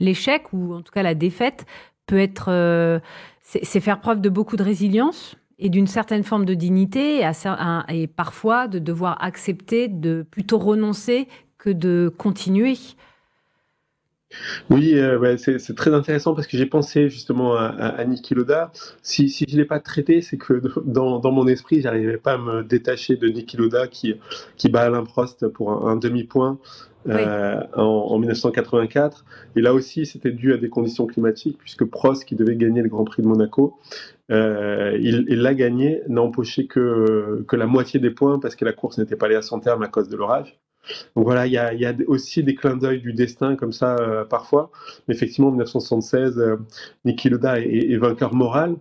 l'échec 0.00 0.52
ou 0.54 0.72
en 0.74 0.80
tout 0.80 0.92
cas 0.92 1.02
la 1.02 1.14
défaite 1.14 1.66
peut 2.06 2.18
être, 2.18 3.00
c'est 3.42 3.80
faire 3.80 4.00
preuve 4.00 4.20
de 4.20 4.30
beaucoup 4.30 4.56
de 4.56 4.62
résilience 4.62 5.36
et 5.58 5.68
d'une 5.70 5.86
certaine 5.86 6.22
forme 6.22 6.44
de 6.44 6.54
dignité 6.54 7.20
et, 7.20 7.24
et 7.88 8.06
parfois 8.06 8.68
de 8.68 8.78
devoir 8.78 9.22
accepter 9.22 9.88
de 9.88 10.24
plutôt 10.30 10.58
renoncer 10.58 11.28
que 11.58 11.70
de 11.70 12.12
continuer. 12.16 12.76
Oui, 14.70 14.98
euh, 14.98 15.36
c'est 15.38 15.74
très 15.76 15.94
intéressant 15.94 16.34
parce 16.34 16.46
que 16.46 16.56
j'ai 16.56 16.66
pensé 16.66 17.08
justement 17.08 17.54
à, 17.54 17.66
à, 17.66 18.04
Niki 18.04 18.34
Loda. 18.34 18.72
Si, 19.02 19.28
si 19.28 19.44
je 19.48 19.54
ne 19.54 19.60
l'ai 19.60 19.64
pas 19.64 19.80
traité, 19.80 20.20
c'est 20.20 20.36
que 20.36 20.60
dans, 20.84 21.18
dans, 21.20 21.32
mon 21.32 21.46
esprit, 21.46 21.80
j'arrivais 21.80 22.16
pas 22.16 22.34
à 22.34 22.38
me 22.38 22.62
détacher 22.62 23.16
de 23.16 23.28
Niki 23.28 23.56
Loda 23.56 23.86
qui, 23.86 24.14
qui 24.56 24.68
bat 24.68 24.82
Alain 24.82 25.04
Prost 25.04 25.46
pour 25.48 25.88
un, 25.88 25.96
demi-point 25.96 26.58
euh, 27.08 27.60
en, 27.74 28.18
1984. 28.18 29.24
Et 29.54 29.60
là 29.60 29.72
aussi, 29.72 30.04
c'était 30.06 30.32
dû 30.32 30.52
à 30.52 30.56
des 30.56 30.68
conditions 30.68 31.06
climatiques 31.06 31.58
puisque 31.58 31.84
Prost, 31.84 32.24
qui 32.24 32.34
devait 32.34 32.56
gagner 32.56 32.82
le 32.82 32.88
Grand 32.88 33.04
Prix 33.04 33.22
de 33.22 33.28
Monaco, 33.28 33.78
euh, 34.32 34.96
il 35.00 35.40
l'a 35.40 35.54
gagné, 35.54 36.02
n'a 36.08 36.22
empoché 36.22 36.66
que, 36.66 37.44
que 37.46 37.56
la 37.56 37.66
moitié 37.66 38.00
des 38.00 38.10
points 38.10 38.38
parce 38.38 38.56
que 38.56 38.64
la 38.64 38.72
course 38.72 38.98
n'était 38.98 39.16
pas 39.16 39.26
allée 39.26 39.36
à 39.36 39.42
son 39.42 39.60
terme 39.60 39.82
à 39.82 39.88
cause 39.88 40.08
de 40.08 40.16
l'orage. 40.16 40.58
Donc 41.14 41.24
voilà, 41.24 41.46
il 41.46 41.52
y 41.52 41.58
a, 41.58 41.94
aussi 42.06 42.42
des 42.42 42.54
clins 42.54 42.76
d'œil 42.76 43.00
du 43.00 43.12
destin 43.12 43.56
comme 43.56 43.72
ça 43.72 43.96
euh, 43.96 44.24
parfois. 44.24 44.70
Mais 45.08 45.14
effectivement, 45.14 45.48
en 45.48 45.52
1976, 45.52 46.38
euh, 46.38 46.56
Niki 47.04 47.28
Loda 47.28 47.58
est, 47.60 47.96
vainqueur 47.96 48.34
moral. 48.34 48.76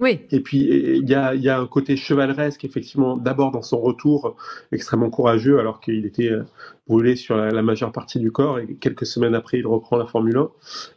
Oui. 0.00 0.20
Et 0.30 0.40
puis 0.40 0.58
il 0.58 1.08
y 1.08 1.14
a, 1.14 1.60
un 1.60 1.66
côté 1.66 1.96
chevaleresque, 1.96 2.64
effectivement, 2.64 3.16
d'abord 3.16 3.50
dans 3.50 3.62
son 3.62 3.80
retour 3.80 4.36
extrêmement 4.72 5.10
courageux, 5.10 5.58
alors 5.58 5.80
qu'il 5.80 6.06
était 6.06 6.30
euh, 6.30 6.44
brûlé 6.88 7.16
sur 7.16 7.36
la, 7.36 7.62
majeure 7.62 7.92
partie 7.92 8.18
du 8.18 8.32
corps, 8.32 8.58
et 8.58 8.66
quelques 8.80 9.06
semaines 9.06 9.34
après, 9.34 9.58
il 9.58 9.66
reprend 9.66 9.96
la 9.96 10.06
Formule 10.06 10.38
1. 10.38 10.48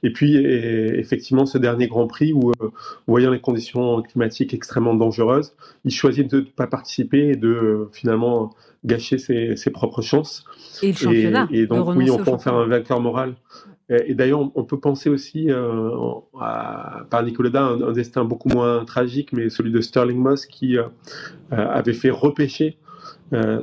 Et 0.04 0.14
puis 0.14 0.38
effectivement, 0.38 1.46
ce 1.46 1.58
dernier 1.58 1.88
Grand 1.88 2.08
Prix 2.08 2.34
où, 2.34 2.52
voyant 3.08 3.32
les 3.32 3.42
conditions 3.42 4.02
climatiques 4.02 4.54
extrêmement 4.54 4.96
dangereuses, 4.96 5.54
il 5.86 5.92
choisit 5.92 6.32
de 6.32 6.38
ne 6.38 6.46
pas 6.46 6.68
participer 6.68 7.30
et 7.30 7.36
de 7.36 7.90
finalement 7.92 8.54
gâcher 8.86 9.18
ses, 9.18 9.70
propres 9.72 10.02
chances. 10.02 10.46
Et 10.82 10.88
le 10.88 10.94
championnat. 10.94 11.48
Et, 11.52 11.68
donc, 11.68 11.88
oui, 11.96 12.10
on 12.10 12.18
peut 12.18 12.32
en 12.32 12.40
faire 12.40 12.56
un 12.56 12.68
vainqueur 12.68 13.00
moral. 13.00 13.36
Et, 14.06 14.16
d'ailleurs, 14.16 14.52
on, 14.56 14.64
peut 14.64 14.80
penser 14.80 15.10
aussi 15.10 15.52
euh, 15.52 15.92
à, 16.40 17.06
par 17.10 17.24
Nicolas 17.24 17.62
un, 17.62 17.82
un, 17.82 17.92
destin 17.92 18.24
beaucoup 18.24 18.50
moins 18.50 18.86
tragique, 18.86 19.34
mais 19.34 19.50
celui 19.50 19.72
de 19.72 19.82
Sterling 19.82 20.18
Moss 20.18 20.46
qui 20.46 20.78
euh, 20.78 20.84
euh, 21.52 21.68
avait 21.70 21.94
fait 21.94 22.10
repêcher 22.10 22.78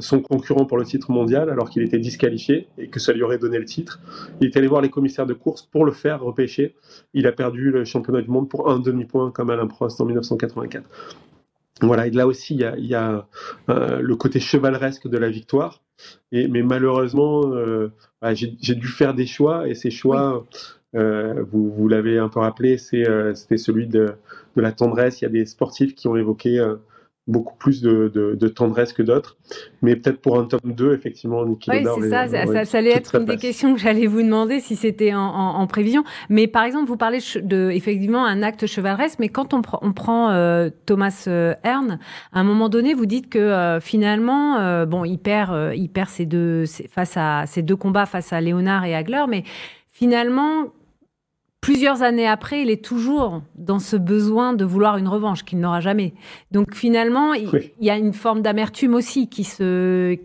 son 0.01 0.21
concurrent 0.21 0.65
pour 0.65 0.79
le 0.79 0.85
titre 0.85 1.13
mondial 1.13 1.49
alors 1.49 1.71
qu'il 1.71 1.85
était 1.85 2.01
disqualifié 2.01 2.67
et 2.77 2.89
que 2.89 2.99
ça 2.99 3.13
lui 3.13 3.23
aurait 3.23 3.39
donné 3.39 3.57
le 3.57 3.65
titre. 3.65 4.01
Il 4.41 4.49
est 4.49 4.57
allé 4.57 4.67
voir 4.67 4.81
les 4.81 4.91
commissaires 4.91 5.27
de 5.27 5.33
course 5.33 5.63
pour 5.63 5.85
le 5.85 5.93
faire 5.93 6.21
repêcher. 6.21 6.75
Il 7.15 7.29
a 7.29 7.33
perdu 7.33 7.71
le 7.71 7.85
championnat 7.85 8.21
du 8.21 8.31
monde 8.31 8.49
pour 8.49 8.69
un 8.69 8.81
demi-point 8.81 9.31
comme 9.31 9.49
Alain 9.49 9.69
Prost 9.69 10.01
en 10.01 10.07
1984. 10.07 10.85
Voilà, 11.83 12.07
et 12.07 12.11
là 12.11 12.27
aussi, 12.27 12.55
il 12.55 12.87
y 12.87 12.95
a, 12.95 13.27
le 13.69 14.15
côté 14.15 14.41
chevaleresque 14.41 15.09
de 15.09 15.19
la 15.19 15.31
victoire. 15.31 15.83
Et, 16.33 16.49
mais 16.49 16.63
malheureusement, 16.63 17.43
bah, 18.23 18.35
j'ai 18.35 18.75
dû 18.75 18.89
faire 18.89 19.15
des 19.15 19.27
choix, 19.27 19.69
et 19.69 19.75
ces 19.75 19.91
choix, 19.91 20.47
euh, 20.97 21.45
vous, 21.51 21.71
vous 21.71 21.89
l'avez 21.89 22.19
un 22.19 22.29
peu 22.29 22.41
rappelé, 22.41 22.77
euh, 22.95 23.35
c'était 23.35 23.57
celui 23.57 23.87
de, 23.87 24.15
de, 24.57 24.61
la 24.61 24.73
tendresse. 24.73 25.21
Il 25.21 25.25
y 25.25 25.27
a 25.27 25.31
des 25.31 25.47
sportifs 25.47 25.95
qui 25.95 26.09
ont 26.09 26.17
évoqué 26.17 26.59
euh, 26.59 26.77
beaucoup 27.27 27.57
plus 27.57 27.81
de, 27.83 28.09
de, 28.09 28.49
tendresse 28.49 28.93
que 28.93 29.03
d'autres. 29.03 29.37
Mais 29.83 29.95
peut-être 29.97 30.21
pour 30.21 30.39
un 30.39 30.45
top 30.45 30.61
2, 30.65 30.95
effectivement, 30.95 31.45
Niki 31.45 31.71
Oui, 31.71 31.85
c'est 31.85 32.09
ça, 32.09 32.27
ça, 32.29 32.65
ça, 32.65 32.79
allait 32.79 32.91
être 32.91 33.15
une 33.15 33.25
des 33.25 33.37
questions 33.37 33.75
que 33.75 33.81
j'allais 33.81 34.07
vous 34.07 34.23
demander 34.23 34.61
si 34.61 34.75
c'était 34.75 35.15
en, 35.15 35.21
en, 35.21 35.67
prévision. 35.67 36.03
Mais 36.29 36.47
par 36.49 36.65
exemple, 36.65 36.89
vous 36.89 36.97
parlez 36.97 37.21
de, 37.41 37.71
effectivement, 37.71 38.27
un 38.27 38.43
acte 38.43 38.67
chevaleresque, 38.67 39.19
mais 39.21 39.29
quand 39.29 39.55
on, 39.55 39.63
on 39.83 39.93
prend 39.93 40.31
Thomas 40.87 41.29
Hearn, 41.65 41.99
à 42.33 42.41
un 42.41 42.45
moment 42.45 42.69
donné, 42.69 42.95
vous 42.95 43.07
dites 43.07 43.29
que 43.29 43.79
finalement, 43.81 44.85
bon, 44.87 45.05
il 45.05 45.19
perd, 45.19 45.75
il 45.77 45.89
perd 45.89 46.09
ses 46.09 46.27
deux, 46.27 46.65
face 46.91 47.17
à, 47.17 47.45
ses 47.47 47.63
deux 47.63 47.77
combats 47.77 48.07
face 48.07 48.33
à 48.33 48.41
Léonard 48.41 48.85
et 48.85 48.95
Hagler, 48.95 49.25
mais 49.29 49.45
finalement, 49.89 50.73
plusieurs 51.61 52.03
années 52.03 52.27
après, 52.27 52.63
il 52.63 52.71
est 52.71 52.85
toujours 52.85 53.43
dans 53.55 53.79
ce 53.79 53.97
besoin 53.97 54.53
de 54.53 54.65
vouloir 54.65 54.97
une 54.97 55.09
revanche 55.09 55.45
qu'il 55.45 55.61
n'aura 55.61 55.81
jamais. 55.81 56.15
Donc 56.51 56.75
finalement, 56.75 57.35
il, 57.35 57.49
y 57.81 57.91
a 57.91 57.97
une 57.97 58.13
forme 58.13 58.43
d'amertume 58.43 58.95
aussi 58.95 59.29
qui 59.29 59.45
se, 59.45 60.17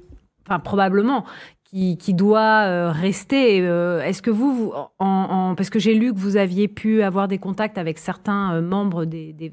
enfin 0.45 0.59
probablement, 0.59 1.25
qui, 1.65 2.13
doit 2.13 2.63
euh, 2.63 2.91
rester. 2.91 3.59
Euh, 3.61 4.01
est-ce 4.01 4.21
que 4.21 4.31
vous, 4.31 4.71
en, 4.99 5.55
parce 5.57 5.69
que 5.69 5.79
j'ai 5.79 5.93
lu 5.93 6.13
que 6.13 6.19
vous 6.19 6.37
aviez 6.37 6.69
pu 6.69 7.01
avoir 7.01 7.27
des 7.27 7.37
contacts 7.37 7.77
avec 7.77 7.97
certains 7.97 8.55
euh, 8.55 8.61
membres 8.61 9.03
des, 9.03 9.33
de, 9.33 9.49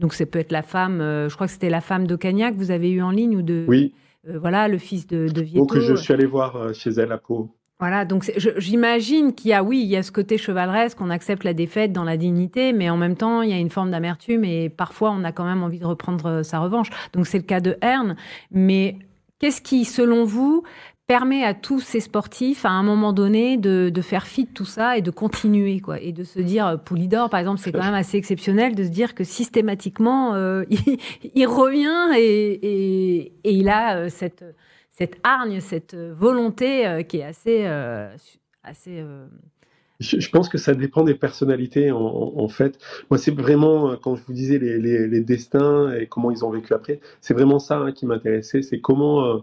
donc 0.00 0.14
ça 0.14 0.24
peut 0.24 0.38
être 0.38 0.52
la 0.52 0.62
femme, 0.62 1.00
je 1.00 1.34
crois 1.34 1.46
que 1.46 1.52
c'était 1.52 1.70
la 1.70 1.80
femme 1.80 2.06
de 2.06 2.14
Cagnac 2.14 2.54
que 2.54 2.58
vous 2.58 2.70
avez 2.70 2.90
eu 2.90 3.02
en 3.02 3.10
ligne 3.10 3.36
ou 3.36 3.42
de, 3.42 3.64
oui. 3.66 3.92
voilà, 4.24 4.68
le 4.68 4.78
fils 4.78 5.08
de, 5.08 5.28
de 5.28 5.42
Vieto. 5.42 5.66
Donc 5.66 5.76
je 5.76 5.94
suis 5.96 6.14
allé 6.14 6.24
voir 6.24 6.72
chez 6.72 6.90
elle 6.90 7.10
à 7.10 7.18
Pau. 7.18 7.50
Voilà, 7.80 8.04
donc 8.04 8.28
j'imagine 8.56 9.32
qu'il 9.32 9.50
y 9.50 9.54
a, 9.54 9.62
oui, 9.62 9.80
il 9.80 9.86
y 9.86 9.96
a 9.96 10.02
ce 10.02 10.10
côté 10.10 10.36
chevaleresque, 10.36 11.00
on 11.00 11.10
accepte 11.10 11.44
la 11.44 11.54
défaite 11.54 11.92
dans 11.92 12.02
la 12.02 12.16
dignité, 12.16 12.72
mais 12.72 12.90
en 12.90 12.96
même 12.96 13.14
temps, 13.14 13.42
il 13.42 13.50
y 13.50 13.52
a 13.52 13.58
une 13.58 13.70
forme 13.70 13.92
d'amertume 13.92 14.44
et 14.44 14.68
parfois 14.68 15.12
on 15.12 15.22
a 15.22 15.30
quand 15.30 15.44
même 15.44 15.62
envie 15.62 15.78
de 15.78 15.86
reprendre 15.86 16.26
euh, 16.26 16.42
sa 16.42 16.58
revanche. 16.58 16.90
Donc 17.12 17.28
c'est 17.28 17.38
le 17.38 17.44
cas 17.44 17.60
de 17.60 17.78
Herne. 17.80 18.16
Mais 18.50 18.96
qu'est-ce 19.38 19.62
qui, 19.62 19.84
selon 19.84 20.24
vous, 20.24 20.64
permet 21.06 21.44
à 21.44 21.54
tous 21.54 21.78
ces 21.78 22.00
sportifs, 22.00 22.64
à 22.64 22.70
un 22.70 22.82
moment 22.82 23.12
donné, 23.12 23.56
de, 23.56 23.92
de 23.94 24.02
faire 24.02 24.26
fi 24.26 24.44
de 24.44 24.50
tout 24.50 24.64
ça 24.64 24.98
et 24.98 25.00
de 25.00 25.12
continuer, 25.12 25.78
quoi, 25.78 26.00
et 26.00 26.10
de 26.10 26.24
se 26.24 26.40
dire, 26.40 26.66
euh, 26.66 26.76
Poulidor, 26.78 27.30
par 27.30 27.38
exemple, 27.38 27.60
c'est 27.60 27.70
quand 27.70 27.84
même 27.84 27.94
assez 27.94 28.18
exceptionnel 28.18 28.74
de 28.74 28.82
se 28.82 28.90
dire 28.90 29.14
que 29.14 29.22
systématiquement, 29.22 30.34
euh, 30.34 30.64
il, 31.34 31.46
revient 31.46 32.18
et, 32.18 32.54
et, 32.54 33.32
et 33.44 33.52
il 33.52 33.68
a 33.68 34.10
cette 34.10 34.44
cette 34.98 35.20
hargne, 35.22 35.60
cette 35.60 35.94
euh, 35.94 36.12
volonté 36.12 36.84
euh, 36.84 37.02
qui 37.02 37.18
est 37.18 37.24
assez, 37.24 37.66
euh, 37.66 38.08
assez 38.64 39.04
je, 40.00 40.28
pense 40.30 40.48
que 40.48 40.58
ça 40.58 40.74
dépend 40.74 41.02
des 41.02 41.14
personnalités, 41.14 41.90
en, 41.90 42.48
fait. 42.48 42.78
Moi, 43.10 43.18
c'est 43.18 43.34
vraiment, 43.34 43.96
quand 43.96 44.14
je 44.14 44.22
vous 44.24 44.32
disais 44.32 44.58
les, 44.58 45.20
destins 45.20 45.92
et 45.92 46.06
comment 46.06 46.30
ils 46.30 46.44
ont 46.44 46.50
vécu 46.50 46.72
après, 46.72 47.00
c'est 47.20 47.34
vraiment 47.34 47.58
ça 47.58 47.78
hein, 47.78 47.90
qui 47.90 48.06
m'intéressait. 48.06 48.62
C'est 48.62 48.80
comment, 48.80 49.42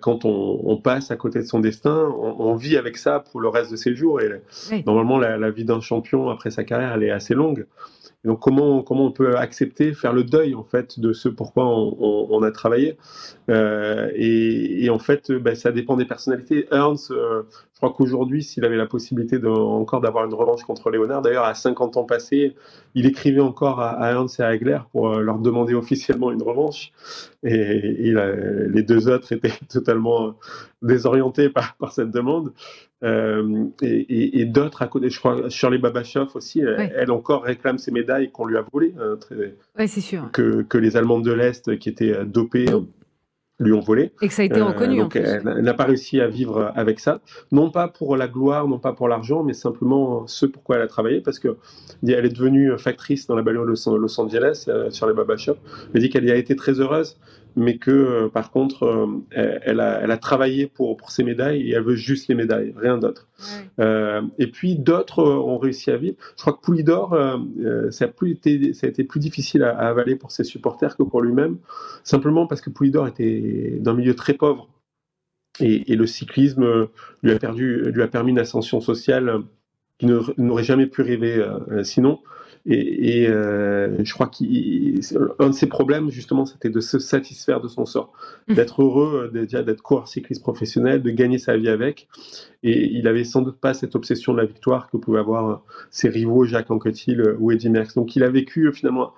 quand 0.00 0.24
on, 0.24 0.76
passe 0.76 1.10
à 1.10 1.16
côté 1.16 1.40
de 1.40 1.44
son 1.44 1.58
destin, 1.58 2.08
on, 2.16 2.54
vit 2.54 2.76
avec 2.76 2.98
ça 2.98 3.18
pour 3.18 3.40
le 3.40 3.48
reste 3.48 3.72
de 3.72 3.76
ses 3.76 3.96
jours. 3.96 4.20
Et 4.20 4.30
normalement, 4.86 5.18
la, 5.18 5.36
la 5.36 5.50
vie 5.50 5.64
d'un 5.64 5.80
champion 5.80 6.30
après 6.30 6.52
sa 6.52 6.62
carrière, 6.62 6.92
elle 6.92 7.02
est 7.02 7.10
assez 7.10 7.34
longue 7.34 7.66
donc 8.24 8.40
comment 8.40 8.82
comment 8.82 9.06
on 9.06 9.12
peut 9.12 9.36
accepter, 9.36 9.94
faire 9.94 10.12
le 10.12 10.24
deuil 10.24 10.54
en 10.54 10.62
fait 10.62 11.00
de 11.00 11.12
ce 11.12 11.28
pourquoi 11.28 11.66
on, 11.66 12.42
a 12.42 12.50
travaillé? 12.50 12.98
Euh, 13.48 14.10
et, 14.14 14.90
en 14.90 14.98
fait, 14.98 15.32
ben, 15.32 15.54
ça 15.54 15.72
dépend 15.72 15.96
des 15.96 16.04
personnalités. 16.04 16.66
Ernst, 16.70 17.10
euh, 17.10 17.44
je 17.80 17.86
crois 17.86 17.96
qu'aujourd'hui, 17.96 18.42
s'il 18.42 18.62
avait 18.66 18.76
la 18.76 18.84
possibilité 18.84 19.38
de, 19.38 19.48
encore 19.48 20.02
d'avoir 20.02 20.26
une 20.26 20.34
revanche 20.34 20.64
contre 20.64 20.90
Léonard, 20.90 21.22
d'ailleurs 21.22 21.46
à 21.46 21.54
50 21.54 21.96
ans 21.96 22.04
passés, 22.04 22.54
il 22.94 23.06
écrivait 23.06 23.40
encore 23.40 23.80
à, 23.80 24.10
Ernst 24.10 24.38
et 24.38 24.42
à 24.42 24.48
Hagler 24.48 24.80
pour 24.92 25.14
euh, 25.14 25.22
leur 25.22 25.38
demander 25.38 25.72
officiellement 25.72 26.30
une 26.30 26.42
revanche. 26.42 26.92
Et, 27.42 28.12
les 28.12 28.82
deux 28.82 29.08
autres 29.08 29.32
étaient 29.32 29.54
totalement 29.72 30.34
désorientés 30.82 31.48
par, 31.48 31.74
par 31.76 31.92
cette 31.92 32.10
demande. 32.10 32.52
Euh, 33.02 33.64
et, 33.80 34.44
d'autres 34.44 34.82
à 34.82 34.86
côté, 34.86 35.08
je 35.08 35.18
crois 35.18 35.48
Shirley 35.48 35.78
Babachov 35.78 36.32
aussi, 36.34 36.60
elle, 36.60 37.10
encore 37.10 37.44
réclame 37.44 37.78
ses 37.78 37.92
médailles 37.92 38.30
qu'on 38.30 38.44
lui 38.44 38.58
a 38.58 38.64
volées. 38.70 38.94
Hein, 39.00 39.16
c'est 39.86 40.02
sûr. 40.02 40.30
Que, 40.32 40.60
que, 40.60 40.76
les 40.76 40.98
Allemandes 40.98 41.24
de 41.24 41.32
l'Est 41.32 41.78
qui 41.78 41.88
étaient 41.88 42.14
euh, 42.14 42.24
dopées 42.26 42.66
lui 43.60 43.72
ont 43.72 43.80
volé. 43.80 44.12
Et 44.22 44.28
que 44.28 44.34
ça 44.34 44.42
a 44.42 44.44
été 44.46 44.60
reconnu. 44.60 44.98
donc 44.98 45.14
elle, 45.14 45.42
n'a 45.44 45.74
pas 45.74 45.84
réussi 45.84 46.20
à 46.20 46.26
vivre 46.26 46.72
avec 46.74 46.98
ça. 46.98 47.20
Non 47.52 47.70
pas 47.70 47.86
pour 47.86 48.16
la 48.16 48.26
gloire, 48.26 48.66
non 48.66 48.78
pas 48.78 48.92
pour 48.92 49.08
l'argent, 49.08 49.44
mais 49.44 49.52
simplement 49.52 50.26
ce 50.26 50.46
pourquoi 50.46 50.76
elle 50.76 50.82
a 50.82 50.88
travaillé, 50.88 51.20
parce 51.20 51.38
que 51.38 51.56
elle 52.02 52.24
est 52.24 52.36
devenue 52.36 52.76
factrice 52.78 53.26
dans 53.26 53.36
la 53.36 53.42
bagnole 53.42 53.68
Los 53.68 54.20
Angeles 54.20 54.68
sur 54.90 55.06
les 55.06 55.14
Babachov. 55.14 55.58
Elle 55.94 56.00
dit 56.00 56.08
qu'elle 56.10 56.24
y 56.24 56.32
a 56.32 56.36
été 56.36 56.56
très 56.56 56.80
heureuse 56.80 57.16
mais 57.56 57.78
que 57.78 57.90
euh, 57.90 58.28
par 58.28 58.50
contre, 58.50 58.84
euh, 58.84 59.58
elle, 59.62 59.80
a, 59.80 60.00
elle, 60.02 60.10
a, 60.10 60.16
travaillé 60.16 60.66
pour, 60.66 60.96
pour 60.96 61.10
ses 61.10 61.24
médailles 61.24 61.68
et 61.68 61.74
elle 61.74 61.82
veut 61.82 61.94
juste 61.94 62.28
les 62.28 62.34
médailles, 62.34 62.74
rien 62.76 62.98
d'autre. 62.98 63.28
Euh, 63.78 64.22
et 64.38 64.46
puis 64.46 64.76
d'autres 64.76 65.22
ont 65.24 65.58
réussi 65.58 65.90
à 65.90 65.96
vivre. 65.96 66.16
Je 66.36 66.42
crois 66.42 66.52
que 66.52 66.60
Poulidor, 66.60 67.16
ça, 67.90 68.04
a 68.04 68.08
plus 68.08 68.32
été, 68.32 68.72
ça 68.74 68.86
a 68.86 68.90
été 68.90 69.04
plus 69.04 69.20
difficile 69.20 69.62
à, 69.62 69.76
avaler 69.76 70.16
pour 70.16 70.30
ses 70.30 70.44
supporters 70.44 70.96
que 70.96 71.02
pour 71.02 71.22
lui-même, 71.22 71.58
simplement 72.04 72.46
parce 72.46 72.60
que 72.60 72.70
Poulidor 72.70 73.08
était 73.08 73.78
d'un 73.80 73.94
milieu 73.94 74.14
très 74.14 74.34
pauvre. 74.34 74.68
Et, 75.58 75.92
et, 75.92 75.96
le 75.96 76.06
cyclisme 76.06 76.88
lui 77.22 77.32
a, 77.32 77.38
perdu, 77.38 77.90
lui 77.90 78.02
a 78.02 78.08
permis 78.08 78.30
une 78.30 78.38
ascension 78.38 78.80
sociale 78.80 79.42
qui 79.98 80.06
n'aurait 80.06 80.64
jamais 80.64 80.86
pu 80.86 81.02
rêver 81.02 81.44
sinon. 81.82 82.20
Et, 82.66 83.26
euh, 83.26 84.04
je 84.04 84.12
crois 84.12 84.26
qu'un 84.26 85.48
de 85.48 85.54
ses 85.54 85.66
problèmes, 85.66 86.10
justement, 86.10 86.44
c'était 86.44 86.68
de 86.68 86.80
se 86.80 86.98
satisfaire 86.98 87.60
de 87.60 87.68
son 87.68 87.86
sort, 87.86 88.12
mmh. 88.48 88.54
d'être 88.54 88.82
heureux, 88.82 89.30
euh, 89.34 89.40
déjà 89.40 89.62
d'être 89.62 89.80
coureur 89.80 90.08
cycliste 90.08 90.42
professionnel, 90.42 91.02
de 91.02 91.10
gagner 91.10 91.38
sa 91.38 91.56
vie 91.56 91.70
avec. 91.70 92.08
Et 92.62 92.90
il 92.92 93.08
avait 93.08 93.24
sans 93.24 93.40
doute 93.40 93.58
pas 93.58 93.72
cette 93.72 93.94
obsession 93.94 94.32
de 94.34 94.38
la 94.38 94.44
victoire 94.44 94.90
que 94.90 94.98
pouvaient 94.98 95.20
avoir 95.20 95.50
euh, 95.50 95.56
ses 95.90 96.10
rivaux 96.10 96.44
Jacques 96.44 96.70
Anquetil 96.70 97.22
ou 97.38 97.50
Eddie 97.50 97.70
Merckx. 97.70 97.94
Donc 97.94 98.14
il 98.14 98.22
a 98.22 98.28
vécu 98.28 98.70
finalement 98.72 99.14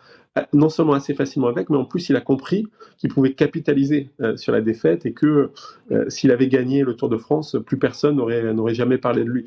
non 0.52 0.68
seulement 0.68 0.94
assez 0.94 1.14
facilement 1.14 1.48
avec, 1.48 1.68
mais 1.68 1.76
en 1.76 1.84
plus 1.84 2.08
il 2.08 2.16
a 2.16 2.20
compris 2.20 2.66
qu'il 2.96 3.12
pouvait 3.12 3.34
capitaliser 3.34 4.10
sur 4.36 4.52
la 4.52 4.62
défaite 4.62 5.04
et 5.04 5.12
que 5.12 5.50
s'il 6.08 6.30
avait 6.30 6.48
gagné 6.48 6.84
le 6.84 6.94
Tour 6.94 7.10
de 7.10 7.18
France, 7.18 7.56
plus 7.66 7.78
personne 7.78 8.16
n'aurait 8.16 8.74
jamais 8.74 8.96
parlé 8.96 9.24
de 9.24 9.28
lui. 9.28 9.46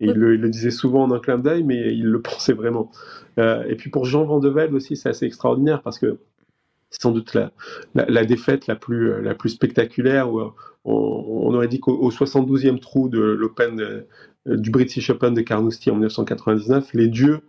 Et 0.00 0.06
il 0.06 0.12
le, 0.12 0.48
disait 0.48 0.70
souvent 0.70 1.04
en 1.04 1.12
un 1.12 1.18
clin 1.18 1.38
d'œil, 1.38 1.62
mais 1.62 1.94
il 1.94 2.06
le 2.06 2.20
pensait 2.22 2.52
vraiment. 2.52 2.90
Euh, 3.38 3.64
et 3.68 3.74
puis 3.74 3.90
pour 3.90 4.04
Jean 4.04 4.24
Van 4.24 4.38
de 4.38 4.48
Velde 4.48 4.74
aussi, 4.74 4.96
c'est 4.96 5.08
assez 5.08 5.26
extraordinaire 5.26 5.82
parce 5.82 5.98
que 5.98 6.18
c'est 6.90 7.02
sans 7.02 7.10
doute 7.10 7.34
la, 7.34 7.52
la, 7.94 8.24
défaite 8.24 8.66
la 8.66 8.76
plus, 8.76 9.20
la 9.22 9.34
plus 9.34 9.50
spectaculaire. 9.50 10.32
Où 10.32 10.52
on, 10.84 11.54
aurait 11.54 11.68
dit 11.68 11.80
qu'au 11.80 12.10
72e 12.10 12.78
trou 12.78 13.08
de 13.08 13.20
l'Open 13.20 13.80
euh, 13.80 14.56
du 14.56 14.70
British 14.70 15.10
Open 15.10 15.34
de 15.34 15.40
Carnoustie 15.40 15.90
en 15.90 15.94
1999, 15.94 16.92
les 16.94 17.08
dieux 17.08 17.40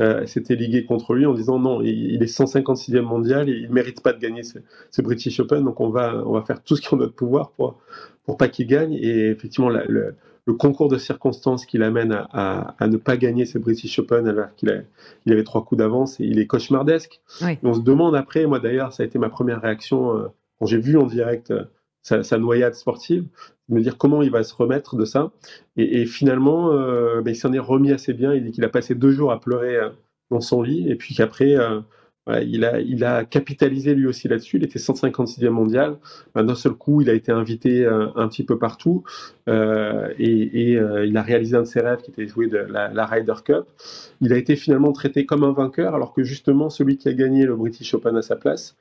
euh, 0.00 0.26
s'étaient 0.26 0.56
ligués 0.56 0.84
contre 0.84 1.14
lui 1.14 1.26
en 1.26 1.34
disant 1.34 1.58
non, 1.58 1.82
il, 1.82 2.22
est 2.22 2.26
156e 2.26 3.00
mondial 3.00 3.48
et 3.48 3.52
il 3.52 3.68
ne 3.68 3.74
mérite 3.74 4.02
pas 4.02 4.12
de 4.12 4.18
gagner 4.18 4.42
ce, 4.42 5.02
British 5.02 5.40
Open, 5.40 5.64
donc 5.64 5.80
on 5.80 5.90
va, 5.90 6.22
on 6.26 6.32
va 6.32 6.42
faire 6.42 6.62
tout 6.62 6.76
ce 6.76 6.80
qui 6.80 6.88
est 6.88 6.94
en 6.94 6.98
notre 6.98 7.14
pouvoir 7.14 7.50
pour, 7.50 7.78
pour 8.24 8.36
pas 8.36 8.48
qu'il 8.48 8.66
gagne. 8.66 8.94
Et 8.94 9.28
effectivement, 9.28 9.68
le, 9.68 10.14
le 10.46 10.54
concours 10.54 10.88
de 10.88 10.98
circonstances 10.98 11.66
qui 11.66 11.78
l'amène 11.78 12.26
à, 12.32 12.74
ne 12.80 12.96
pas 12.96 13.16
gagner 13.16 13.46
ce 13.46 13.58
British 13.58 13.98
Open 13.98 14.26
alors 14.26 14.54
qu'il 14.56 14.84
il 15.24 15.32
avait 15.32 15.44
trois 15.44 15.64
coups 15.64 15.78
d'avance 15.78 16.18
et 16.20 16.24
il 16.24 16.38
est 16.38 16.46
cauchemardesque. 16.46 17.20
On 17.62 17.74
se 17.74 17.80
demande 17.80 18.16
après, 18.16 18.46
moi 18.46 18.58
d'ailleurs, 18.58 18.92
ça 18.92 19.02
a 19.02 19.06
été 19.06 19.18
ma 19.18 19.28
première 19.28 19.60
réaction 19.60 20.16
euh, 20.16 20.28
quand 20.58 20.66
j'ai 20.66 20.78
vu 20.78 20.96
en 20.98 21.06
direct 21.06 21.52
euh, 21.52 21.64
sa, 22.02 22.38
noyade 22.38 22.74
sportive, 22.74 23.26
me 23.68 23.80
dire 23.80 23.96
comment 23.96 24.22
il 24.22 24.30
va 24.30 24.42
se 24.42 24.54
remettre 24.54 24.96
de 24.96 25.04
ça. 25.04 25.32
Et, 25.76 26.04
finalement, 26.06 26.72
euh, 26.72 27.22
ben, 27.22 27.30
il 27.30 27.36
s'en 27.36 27.52
est 27.52 27.58
remis 27.58 27.92
assez 27.92 28.12
bien. 28.12 28.34
Il 28.34 28.50
qu'il 28.50 28.64
a 28.64 28.68
passé 28.68 28.94
deux 28.94 29.12
jours 29.12 29.32
à 29.32 29.40
pleurer 29.40 29.78
dans 30.30 30.40
son 30.40 30.62
lit 30.62 30.88
et 30.90 30.96
puis 30.96 31.14
qu'après, 31.14 31.56
il, 32.28 32.64
a, 32.64 32.80
il 32.80 33.02
a 33.04 33.24
capitalisé 33.24 33.94
lui 33.94 34.06
aussi 34.06 34.28
là-dessus. 34.28 34.56
Il 34.56 34.64
était 34.64 34.78
156e 34.78 35.48
mondial. 35.48 35.98
Ben, 36.34 36.44
d'un 36.44 36.54
seul 36.54 36.72
coup, 36.72 37.00
il 37.00 37.10
a 37.10 37.14
été 37.14 37.32
invité 37.32 37.84
euh, 37.84 38.08
un 38.14 38.28
petit 38.28 38.44
peu 38.44 38.58
partout 38.58 39.02
euh, 39.48 40.08
et, 40.18 40.76
euh, 40.76 41.04
il 41.04 41.16
a 41.16 41.22
réalisé 41.22 41.56
un 41.56 41.62
de 41.62 41.66
ses 41.66 41.80
rêves 41.80 42.00
qui 42.02 42.12
était 42.12 42.28
jouer 42.28 42.46
de 42.46 42.58
la, 42.58 43.06
Ryder 43.06 43.34
Cup. 43.44 43.64
Il 44.20 44.32
a 44.32 44.36
été 44.36 44.54
finalement 44.54 44.92
traité 44.92 45.26
comme 45.26 45.42
un 45.42 45.52
vainqueur, 45.52 45.94
alors 45.94 46.12
que 46.12 46.22
justement 46.22 46.70
celui 46.70 46.96
qui 46.96 47.08
a 47.08 47.12
gagné 47.12 47.44
le 47.44 47.56
British 47.56 47.92
Open 47.94 48.16
à 48.16 48.22
sa 48.22 48.36
place, 48.36 48.76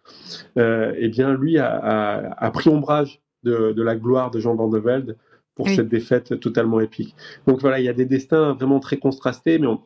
eh 0.55 1.07
bien 1.09 1.33
lui 1.33 1.57
a, 1.57 2.51
pris 2.53 2.69
ombrage 2.69 3.21
de, 3.43 3.81
la 3.81 3.95
gloire 3.95 4.29
de 4.29 4.39
Jean 4.39 4.55
Van 4.55 4.69
de 4.69 4.77
Velde 4.77 5.17
pour 5.55 5.67
cette 5.67 5.89
défaite 5.89 6.39
totalement 6.39 6.79
épique. 6.79 7.15
Donc 7.47 7.59
voilà, 7.59 7.79
il 7.79 7.85
y 7.85 7.89
a 7.89 7.93
des 7.93 8.05
destins 8.05 8.53
vraiment 8.53 8.79
très 8.79 8.97
contrastés, 8.97 9.57
mais 9.57 9.67
on, 9.67 9.81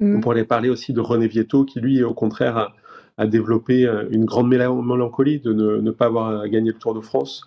on 0.00 0.20
pourrait 0.20 0.44
parler 0.44 0.68
aussi 0.68 0.92
de 0.92 1.00
René 1.00 1.26
Vietto 1.26 1.64
qui 1.64 1.80
lui, 1.80 2.02
au 2.04 2.14
contraire, 2.14 2.56
a 2.56 2.74
a 3.18 3.26
développé 3.26 3.84
euh, 3.84 4.04
une 4.10 4.24
grande 4.24 4.48
mélancolie 4.48 5.40
de 5.40 5.52
ne, 5.52 5.90
pas 5.90 6.06
avoir 6.06 6.48
gagné 6.48 6.70
le 6.70 6.78
Tour 6.78 6.94
de 6.94 7.00
France, 7.00 7.42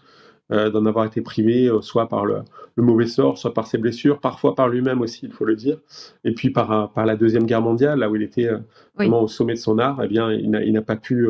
euh, 0.51 0.69
d'en 0.69 0.85
avoir 0.85 1.05
été 1.05 1.21
privé, 1.21 1.67
euh, 1.67 1.81
soit 1.81 2.09
par 2.09 2.25
le, 2.25 2.43
mauvais 2.75 3.07
sort, 3.07 3.37
soit 3.37 3.53
par 3.53 3.67
ses 3.67 3.77
blessures, 3.77 4.19
parfois 4.19 4.53
par 4.53 4.67
lui-même 4.67 5.01
aussi, 5.01 5.21
il 5.23 5.31
faut 5.31 5.45
le 5.45 5.55
dire, 5.55 5.77
et 6.25 6.33
puis 6.33 6.49
par, 6.49 6.91
par 6.91 7.05
la 7.05 7.15
Deuxième 7.15 7.45
Guerre 7.45 7.61
mondiale, 7.61 7.99
là 7.99 8.09
où 8.09 8.15
il 8.15 8.21
était 8.21 8.49
vraiment 8.95 9.23
au 9.23 9.27
sommet 9.27 9.53
de 9.53 9.59
son 9.59 9.79
art, 9.79 10.01
eh 10.03 10.07
bien, 10.07 10.31
il 10.31 10.73
n'a 10.73 10.81
pas 10.81 10.95
pu 10.97 11.29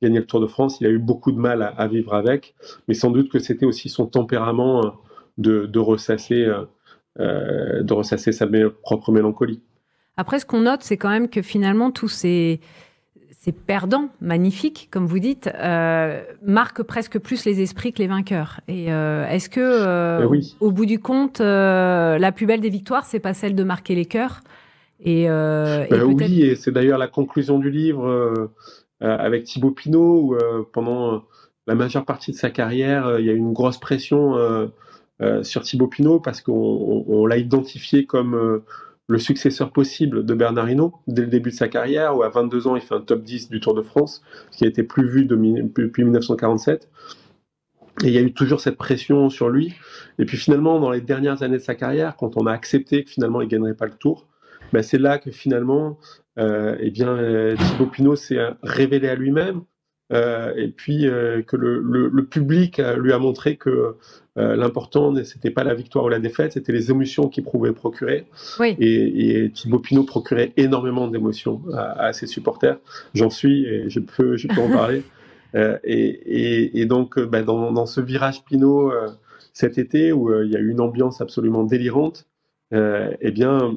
gagner 0.00 0.20
le 0.20 0.26
Tour 0.26 0.40
de 0.40 0.46
France, 0.46 0.80
il 0.80 0.86
a 0.86 0.90
eu 0.90 0.98
beaucoup 0.98 1.32
de 1.32 1.38
mal 1.38 1.74
à, 1.76 1.86
vivre 1.88 2.14
avec, 2.14 2.54
mais 2.88 2.94
sans 2.94 3.10
doute 3.10 3.30
que 3.30 3.40
c'était 3.40 3.66
aussi 3.66 3.88
son 3.88 4.06
tempérament 4.06 4.94
de, 5.38 5.66
de 5.66 5.78
ressasser, 5.80 6.48
de 7.18 7.92
ressasser 7.92 8.30
sa 8.30 8.46
propre 8.82 9.10
mélancolie. 9.10 9.60
Après, 10.16 10.38
ce 10.38 10.46
qu'on 10.46 10.60
note, 10.60 10.82
c'est 10.82 10.96
quand 10.96 11.10
même 11.10 11.28
que 11.28 11.42
finalement, 11.42 11.90
tous 11.90 12.08
ces 12.08 12.60
ces 13.42 13.50
perdants 13.50 14.08
magnifiques, 14.20 14.86
comme 14.92 15.04
vous 15.04 15.18
dites, 15.18 15.50
euh, 15.52 16.22
marquent 16.46 16.84
presque 16.84 17.18
plus 17.18 17.44
les 17.44 17.60
esprits 17.60 17.92
que 17.92 17.98
les 17.98 18.06
vainqueurs. 18.06 18.60
Et 18.68 18.92
euh, 18.92 19.26
est-ce 19.26 19.50
que, 19.50 19.58
euh, 19.58 20.28
ben 20.28 20.40
au, 20.60 20.70
bout 20.70 20.86
du 20.86 21.00
compte, 21.00 21.40
la 21.40 22.32
plus 22.32 22.46
belle 22.46 22.60
des 22.60 22.70
victoires, 22.70 23.04
c'est 23.04 23.18
pas 23.18 23.34
celle 23.34 23.56
de 23.56 23.64
marquer 23.64 23.96
les 23.96 24.04
cœurs 24.04 24.42
et, 25.00 25.26
ben 25.26 26.04
Oui, 26.04 26.42
et 26.42 26.54
c'est 26.54 26.70
d'ailleurs 26.70 26.98
la 26.98 27.08
conclusion 27.08 27.58
du 27.58 27.72
livre 27.72 28.48
avec 29.00 29.42
Thibaut 29.42 29.72
Pinot, 29.72 30.20
où 30.20 30.36
pendant 30.72 31.24
la 31.66 31.74
majeure 31.74 32.04
partie 32.04 32.30
de 32.30 32.36
sa 32.36 32.50
carrière, 32.50 33.18
il 33.18 33.26
y 33.26 33.28
a 33.28 33.32
eu 33.32 33.38
une 33.38 33.52
grosse 33.52 33.78
pression 33.78 34.70
sur 35.42 35.62
Thibaut 35.62 35.88
Pinot 35.88 36.20
parce 36.20 36.40
qu'on 36.42 37.26
l'a 37.26 37.38
identifié 37.38 38.06
comme 38.06 38.62
le 39.08 39.18
successeur 39.18 39.72
possible 39.72 40.24
de 40.24 40.34
Bernard 40.34 40.70
Hinault 40.70 40.94
dès 41.06 41.22
le 41.22 41.28
début 41.28 41.50
de 41.50 41.54
sa 41.54 41.68
carrière, 41.68 42.16
où 42.16 42.22
à 42.22 42.28
22 42.28 42.66
ans, 42.66 42.76
il 42.76 42.82
fait 42.82 42.94
un 42.94 43.00
top 43.00 43.22
10 43.22 43.50
du 43.50 43.60
Tour 43.60 43.74
de 43.74 43.82
France, 43.82 44.22
ce 44.50 44.58
qui 44.58 44.64
a 44.64 44.68
été 44.68 44.82
plus 44.82 45.08
vu 45.08 45.26
depuis 45.26 46.04
1947. 46.04 46.88
Et 48.02 48.06
il 48.06 48.12
y 48.12 48.18
a 48.18 48.22
eu 48.22 48.32
toujours 48.32 48.60
cette 48.60 48.78
pression 48.78 49.28
sur 49.28 49.50
lui. 49.50 49.74
Et 50.18 50.24
puis 50.24 50.36
finalement, 50.36 50.80
dans 50.80 50.90
les 50.90 51.02
dernières 51.02 51.42
années 51.42 51.58
de 51.58 51.62
sa 51.62 51.74
carrière, 51.74 52.16
quand 52.16 52.36
on 52.36 52.46
a 52.46 52.52
accepté 52.52 53.04
que 53.04 53.10
finalement 53.10 53.42
il 53.42 53.44
ne 53.44 53.50
gagnerait 53.50 53.74
pas 53.74 53.86
le 53.86 53.92
Tour, 53.92 54.28
ben 54.72 54.82
c'est 54.82 54.98
là 54.98 55.18
que 55.18 55.30
finalement, 55.30 55.98
euh, 56.38 56.76
eh 56.80 56.90
bien, 56.90 57.18
Thibaut 57.56 57.86
Pinot 57.86 58.16
s'est 58.16 58.38
révélé 58.62 59.08
à 59.08 59.14
lui-même. 59.14 59.62
Euh, 60.12 60.52
et 60.56 60.68
puis 60.68 61.06
euh, 61.06 61.42
que 61.42 61.56
le, 61.56 61.80
le, 61.80 62.24
public 62.24 62.82
lui 62.98 63.12
a 63.12 63.18
montré 63.18 63.56
que 63.56 63.96
euh, 64.38 64.56
l'important, 64.56 65.14
c'était 65.24 65.50
pas 65.50 65.64
la 65.64 65.74
victoire 65.74 66.06
ou 66.06 66.08
la 66.08 66.18
défaite, 66.18 66.52
c'était 66.52 66.72
les 66.72 66.90
émotions 66.90 67.28
qu'il 67.28 67.44
pouvait 67.44 67.72
procurer. 67.72 68.26
Et, 68.60 69.44
et, 69.44 69.50
Thibaut 69.50 69.78
Pinot 69.78 70.04
procurait 70.04 70.52
énormément 70.56 71.06
d'émotions 71.06 71.62
à, 71.74 72.12
ses 72.12 72.26
supporters. 72.26 72.78
J'en 73.14 73.28
suis 73.28 73.66
et 73.66 73.90
je 73.90 74.00
peux, 74.00 74.36
je 74.36 74.48
peux 74.48 74.60
en 74.60 74.70
parler. 74.72 75.02
Euh, 75.54 75.78
et, 75.84 76.80
et, 76.80 76.86
donc, 76.86 77.18
euh, 77.18 77.26
bah, 77.26 77.42
dans, 77.42 77.72
dans, 77.72 77.84
ce 77.84 78.00
virage 78.00 78.42
Pinot 78.44 78.90
cet 79.52 79.76
été, 79.76 80.12
où 80.12 80.32
il 80.42 80.50
y 80.50 80.56
a 80.56 80.60
eu 80.60 80.70
une 80.70 80.80
ambiance 80.80 81.20
absolument 81.20 81.64
délirante, 81.64 82.26
eh 82.72 83.30
bien, 83.32 83.76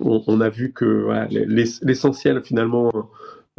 on, 0.00 0.24
on, 0.26 0.40
a 0.40 0.48
vu 0.48 0.72
que 0.72 0.86
voilà, 1.02 1.28
l'essentiel 1.28 2.42
finalement 2.42 2.90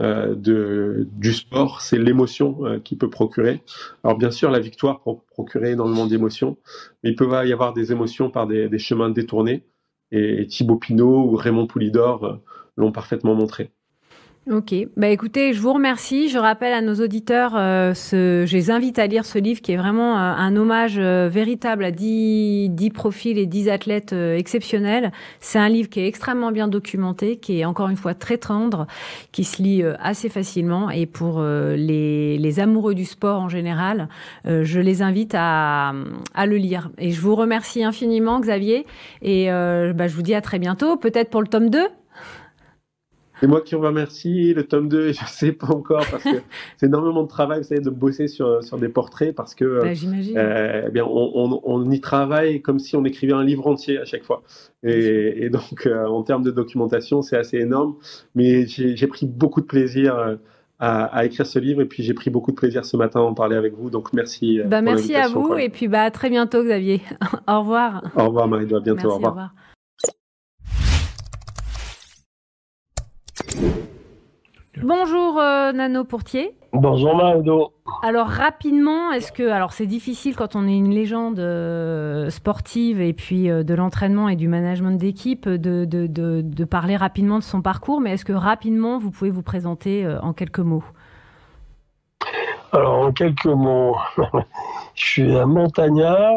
euh, 0.02 0.36
du 0.36 1.34
sport, 1.34 1.82
c'est 1.82 1.98
l'émotion 1.98 2.66
euh, 2.66 2.80
qu'il 2.80 2.98
peut 2.98 3.10
procurer. 3.10 3.62
Alors 4.04 4.18
bien 4.18 4.32
sûr, 4.32 4.52
la 4.52 4.60
victoire 4.60 5.02
peut 5.02 5.12
procurer 5.32 5.72
énormément 5.72 6.06
d'émotions, 6.06 6.58
mais 7.04 7.12
il 7.12 7.16
peut 7.16 7.30
y 7.46 7.54
avoir 7.54 7.74
des 7.74 7.92
émotions 7.92 8.30
par 8.30 8.48
des, 8.48 8.78
chemins 8.80 9.10
détournés. 9.10 9.64
Et 10.12 10.48
Thibaut 10.48 10.78
Pinot 10.78 11.32
ou 11.32 11.36
Raymond 11.36 11.68
Poulidor 11.68 12.26
euh, 12.26 12.36
l'ont 12.78 12.92
parfaitement 12.92 13.36
montré. 13.36 13.72
Ok, 14.52 14.76
bah 14.96 15.08
écoutez, 15.08 15.54
je 15.54 15.60
vous 15.60 15.74
remercie. 15.74 16.30
Je 16.30 16.38
rappelle 16.38 16.72
à 16.72 16.82
nos 16.82 16.94
auditeurs, 17.04 17.54
euh, 17.56 17.96
ce, 17.96 18.44
je 18.46 18.56
les 18.56 18.70
invite 18.70 19.00
à 19.00 19.08
lire 19.08 19.26
ce 19.26 19.40
livre 19.40 19.60
qui 19.60 19.72
est 19.72 19.76
vraiment 19.76 20.20
euh, 20.20 20.20
un 20.20 20.56
hommage 20.56 21.00
euh, 21.00 21.28
véritable 21.28 21.84
à 21.84 21.90
dix, 21.90 22.70
dix 22.70 22.92
profils 22.92 23.40
et 23.40 23.48
dix 23.48 23.70
athlètes 23.70 24.14
exceptionnels. 24.14 25.12
C'est 25.40 25.58
un 25.58 25.68
livre 25.68 25.90
qui 25.90 26.00
est 26.00 26.08
extrêmement 26.08 26.52
bien 26.52 26.68
documenté, 26.68 27.38
qui 27.38 27.62
est 27.62 27.66
encore 27.66 27.90
une 27.90 27.98
fois 27.98 28.14
très 28.14 28.38
tendre, 28.38 28.86
qui 29.32 29.46
se 29.46 29.64
lit 29.64 29.84
assez 30.00 30.30
facilement. 30.30 30.92
Et 30.92 31.08
pour 31.08 31.42
les, 31.42 32.38
les 32.38 32.60
amoureux 32.60 32.94
du 32.94 33.06
sport 33.06 33.42
en 33.42 33.50
général, 33.50 34.10
je 34.46 34.80
les 34.80 35.02
invite 35.02 35.34
à, 35.36 35.94
à 36.36 36.46
le 36.46 36.58
lire. 36.58 36.92
Et 37.00 37.10
je 37.10 37.20
vous 37.20 37.36
remercie 37.36 37.84
infiniment, 37.84 38.40
Xavier. 38.40 38.86
Et 39.24 39.48
bah, 39.48 40.08
je 40.08 40.16
vous 40.16 40.22
dis 40.22 40.36
à 40.36 40.42
très 40.42 40.60
bientôt, 40.60 40.98
peut-être 40.98 41.32
pour 41.32 41.42
le 41.42 41.48
tome 41.48 41.72
2 41.72 41.80
c'est 43.40 43.48
moi 43.48 43.62
qui 43.62 43.76
vous 43.76 43.82
remercie. 43.82 44.54
Le 44.54 44.64
tome 44.64 44.90
2, 44.90 45.12
je 45.14 45.22
ne 45.22 45.28
sais 45.28 45.52
pas 45.52 45.68
encore 45.68 46.06
parce 46.10 46.24
que 46.24 46.42
c'est 46.78 46.88
énormément 46.88 47.24
de 47.24 47.28
travail, 47.28 47.60
vous 47.60 47.68
savez, 47.68 47.82
de 47.82 47.90
bosser 47.90 48.28
sur, 48.28 48.64
sur 48.64 48.78
des 48.78 48.90
portraits 48.90 49.36
parce 49.36 49.56
que 49.56 49.82
bah, 49.82 49.88
euh, 50.38 50.84
eh 50.88 50.92
bien, 50.92 51.06
on, 51.06 51.62
on, 51.64 51.92
y 51.92 52.02
travaille 52.02 52.62
comme 52.62 52.80
si 52.80 52.96
on 52.96 53.06
écrivait 53.06 53.34
un 53.34 53.44
livre 53.44 53.68
entier 53.68 53.98
à 53.98 54.06
chaque 54.06 54.24
fois. 54.24 54.44
Et, 54.84 55.46
et 55.46 55.50
donc, 55.50 55.86
euh, 55.86 56.06
en 56.06 56.24
termes 56.24 56.44
de 56.44 56.52
documentation, 56.52 57.22
c'est 57.22 57.38
assez 57.38 57.58
énorme. 57.58 57.96
Mais 58.36 58.66
j'ai 58.68 59.08
pris 59.08 59.26
beaucoup 59.26 59.62
de 59.62 59.68
plaisir. 59.68 60.18
Euh, 60.18 60.36
à, 60.78 61.06
à, 61.06 61.24
écrire 61.24 61.46
ce 61.48 61.58
livre 61.58 61.80
et 61.80 61.86
puis 61.86 62.04
j'ai 62.04 62.14
pris 62.14 62.30
beaucoup 62.30 62.52
de 62.52 62.58
plaisir 62.58 62.84
ce 62.84 62.98
matin 62.98 63.22
à 63.22 63.24
en 63.24 63.34
parler 63.34 63.56
avec 63.56 63.74
vous 63.76 63.90
donc 63.90 64.12
merci 64.12 64.60
bah, 64.66 64.82
merci 64.82 65.16
à 65.16 65.30
vous 65.30 65.56
et 65.56 65.70
puis 65.70 65.88
bah 65.88 66.02
à 66.02 66.12
très 66.12 66.30
bientôt 66.30 66.66
Xavier 66.66 67.02
au 67.48 67.60
revoir 67.62 68.04
au 68.14 68.26
revoir 68.26 68.50
Marie 68.50 68.66
à 68.76 68.82
bientôt 68.82 69.08
au 69.08 69.14
revoir. 69.14 69.32
Au 69.32 69.36
revoir. 69.36 69.52
Bonjour 74.82 75.40
euh, 75.40 75.72
Nano 75.72 76.04
Pourtier. 76.04 76.56
Bonjour 76.74 77.16
Mardo. 77.16 77.72
Alors 78.04 78.28
rapidement, 78.28 79.12
est-ce 79.12 79.32
que 79.32 79.50
alors 79.50 79.72
c'est 79.72 79.86
difficile 79.86 80.36
quand 80.36 80.56
on 80.56 80.68
est 80.68 80.76
une 80.76 80.94
légende 80.94 81.40
euh, 81.40 82.30
sportive 82.30 83.00
et 83.00 83.14
puis 83.14 83.50
euh, 83.50 83.64
de 83.64 83.74
l'entraînement 83.74 84.28
et 84.28 84.36
du 84.36 84.50
management 84.50 84.98
d'équipe 84.98 85.48
de, 85.48 85.86
de, 85.86 86.08
de, 86.08 86.66
parler 86.66 86.98
rapidement 86.98 87.40
de 87.40 87.44
son 87.44 87.62
parcours, 87.62 88.02
mais 88.02 88.14
est-ce 88.14 88.26
que 88.26 88.34
rapidement 88.34 88.98
vous 88.98 89.12
pouvez 89.12 89.30
vous 89.30 89.44
présenter 89.44 90.06
en 90.22 90.34
quelques 90.34 90.60
mots? 90.60 90.84
Alors 92.74 93.06
en 93.06 93.14
quelques 93.14 93.46
mots, 93.46 93.96
je 94.96 95.06
suis 95.06 95.38
un 95.38 95.46
montagnard 95.46 96.36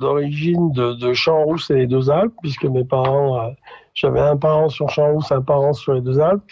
d'origine 0.00 0.72
de, 0.72 0.94
de 0.94 1.12
Champs-Rousse 1.12 1.70
et 1.70 1.74
les 1.74 1.86
Deux 1.86 2.10
Alpes, 2.10 2.34
puisque 2.42 2.64
mes 2.64 2.84
parents 2.84 3.52
j'avais 3.94 4.20
un 4.20 4.36
parent 4.36 4.68
sur 4.68 4.88
Champs-Rousse, 4.88 5.32
un 5.32 5.42
parent 5.42 5.72
sur 5.72 5.92
les 5.92 6.00
deux 6.00 6.20
Alpes. 6.20 6.42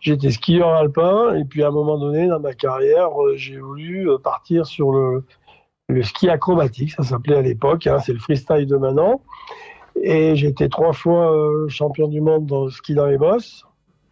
J'étais 0.00 0.30
skieur 0.30 0.68
alpin 0.68 1.34
et 1.34 1.44
puis 1.44 1.62
à 1.62 1.68
un 1.68 1.72
moment 1.72 1.98
donné 1.98 2.28
dans 2.28 2.40
ma 2.40 2.54
carrière, 2.54 3.10
euh, 3.20 3.34
j'ai 3.36 3.58
voulu 3.58 4.08
euh, 4.08 4.18
partir 4.18 4.66
sur 4.66 4.92
le, 4.92 5.24
le 5.88 6.02
ski 6.02 6.28
acrobatique, 6.28 6.92
ça 6.92 7.02
s'appelait 7.02 7.36
à 7.36 7.42
l'époque, 7.42 7.86
hein, 7.86 7.98
c'est 7.98 8.12
le 8.12 8.20
freestyle 8.20 8.66
de 8.66 8.76
maintenant. 8.76 9.20
Et 10.02 10.36
j'étais 10.36 10.68
trois 10.68 10.92
fois 10.92 11.32
euh, 11.32 11.68
champion 11.68 12.06
du 12.06 12.20
monde 12.20 12.46
dans 12.46 12.64
le 12.64 12.70
ski 12.70 12.94
dans 12.94 13.06
les 13.06 13.18
bosses. 13.18 13.64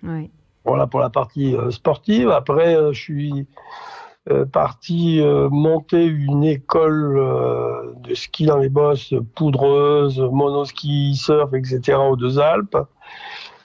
Oui. 0.02 0.30
Voilà 0.64 0.86
pour 0.86 1.00
la 1.00 1.10
partie 1.10 1.54
sportive. 1.68 2.30
Après, 2.30 2.74
je 2.92 2.98
suis 2.98 3.46
parti 4.50 5.20
euh, 5.20 5.50
monter 5.50 6.06
une 6.06 6.44
école 6.44 7.18
euh, 7.18 7.92
de 7.98 8.14
ski 8.14 8.46
dans 8.46 8.56
les 8.56 8.70
bosses, 8.70 9.12
poudreuse, 9.34 10.18
monoski, 10.18 11.14
surf, 11.14 11.52
etc. 11.52 11.98
aux 11.98 12.16
deux 12.16 12.38
Alpes. 12.38 12.78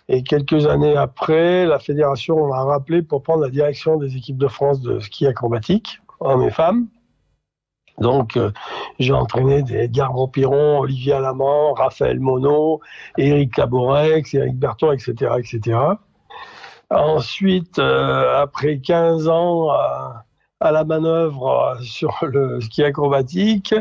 Et 0.10 0.24
quelques 0.24 0.65
années 0.65 0.98
après, 0.98 1.65
la 1.65 1.80
fédération 1.80 2.48
m'a 2.48 2.63
rappelé 2.63 3.04
pour 3.04 3.24
prendre 3.24 3.43
la 3.43 3.50
direction 3.50 3.98
des 3.98 4.17
équipes 4.17 4.38
de 4.38 4.48
France 4.48 4.82
de 4.82 5.00
ski 5.00 5.28
acrobatique, 5.28 6.02
hommes 6.19 6.43
et 6.43 6.52
femmes. 6.52 6.88
Donc, 8.00 8.39
j'ai 8.98 9.13
entraîné 9.13 9.62
des 9.62 9.76
Edgar 9.76 10.13
Rompiron, 10.13 10.80
Olivier 10.80 11.13
Alamand, 11.13 11.74
Raphaël 11.74 12.19
Monod, 12.19 12.80
Éric 13.17 13.58
Laborex, 13.58 14.34
Éric 14.34 14.58
Berton, 14.58 14.93
etc., 14.93 15.34
etc. 15.38 15.78
Ensuite, 16.89 17.78
après 17.78 18.80
15 18.80 19.28
ans 19.28 19.67
la 20.62 20.84
manœuvre 20.84 21.76
euh, 21.78 21.82
sur 21.82 22.17
le 22.24 22.60
ski 22.62 22.84
acrobatique. 22.84 23.74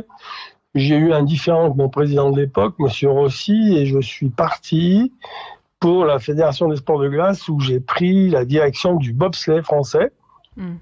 J'ai 0.75 0.97
eu 0.97 1.13
un 1.13 1.23
différent 1.23 1.65
avec 1.65 1.77
mon 1.77 1.89
président 1.89 2.31
de 2.31 2.41
l'époque, 2.41 2.75
Monsieur 2.79 3.11
Rossi, 3.11 3.77
et 3.77 3.87
je 3.87 4.01
suis 4.01 4.29
parti 4.29 5.13
pour 5.81 6.05
la 6.05 6.19
Fédération 6.19 6.69
des 6.69 6.77
sports 6.77 6.99
de 6.99 7.09
glace 7.09 7.49
où 7.49 7.61
j'ai 7.61 7.81
pris 7.81 8.29
la 8.29 8.45
direction 8.45 8.97
du 8.97 9.13
bobsleigh 9.13 9.63
français, 9.63 10.13
mm. 10.57 10.75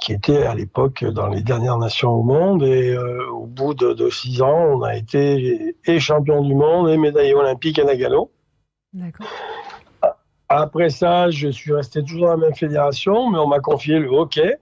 qui 0.00 0.12
était 0.12 0.44
à 0.44 0.54
l'époque 0.54 1.04
dans 1.04 1.28
les 1.28 1.40
dernières 1.40 1.78
nations 1.78 2.10
au 2.10 2.22
monde. 2.22 2.62
Et 2.64 2.94
euh, 2.94 3.28
au 3.30 3.46
bout 3.46 3.74
de, 3.74 4.10
six 4.10 4.42
ans, 4.42 4.76
on 4.76 4.82
a 4.82 4.96
été 4.96 5.76
et 5.84 6.00
champion 6.00 6.42
du 6.42 6.54
monde 6.54 6.88
et 6.88 6.96
médaillé 6.96 7.34
olympique 7.34 7.78
à 7.78 7.84
Nagano. 7.84 8.30
Après 10.48 10.90
ça, 10.90 11.30
je 11.30 11.48
suis 11.48 11.72
resté 11.72 12.02
toujours 12.02 12.26
dans 12.26 12.32
la 12.32 12.36
même 12.36 12.54
fédération, 12.54 13.30
mais 13.30 13.38
on 13.38 13.46
m'a 13.46 13.60
confié 13.60 13.98
le 13.98 14.08
hockey, 14.08 14.56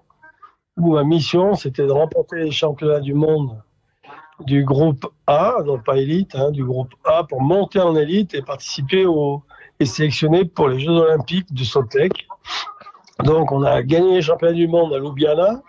où 0.76 0.94
ma 0.94 1.04
mission, 1.04 1.54
c'était 1.54 1.86
de 1.86 1.92
remporter 1.92 2.36
les 2.36 2.50
championnats 2.50 3.00
du 3.00 3.14
monde 3.14 3.60
du 4.40 4.64
groupe 4.64 5.06
A, 5.26 5.56
donc 5.64 5.84
pas 5.84 5.96
élite, 5.96 6.34
hein, 6.34 6.50
du 6.50 6.64
groupe 6.64 6.92
A 7.04 7.24
pour 7.24 7.40
monter 7.40 7.80
en 7.80 7.94
élite 7.96 8.34
et 8.34 8.42
participer 8.42 9.06
au, 9.06 9.42
et 9.78 9.86
sélectionner 9.86 10.44
pour 10.44 10.68
les 10.68 10.80
Jeux 10.80 10.92
Olympiques 10.92 11.52
de 11.52 11.64
Salt 11.64 11.96
Donc 13.24 13.52
on 13.52 13.62
a 13.62 13.82
gagné 13.82 14.14
les 14.14 14.22
championnats 14.22 14.54
du 14.54 14.68
monde 14.68 14.92
à 14.94 14.98
Ljubljana 14.98 15.62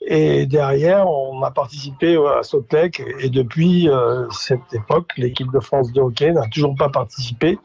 et 0.00 0.46
derrière 0.46 1.08
on 1.08 1.42
a 1.42 1.50
participé 1.50 2.16
à 2.16 2.42
Salt 2.42 2.72
et 3.20 3.28
depuis 3.28 3.88
euh, 3.88 4.28
cette 4.30 4.72
époque 4.72 5.10
l'équipe 5.16 5.50
de 5.52 5.60
France 5.60 5.92
de 5.92 6.00
hockey 6.00 6.32
n'a 6.32 6.46
toujours 6.48 6.74
pas 6.76 6.88
participé 6.88 7.58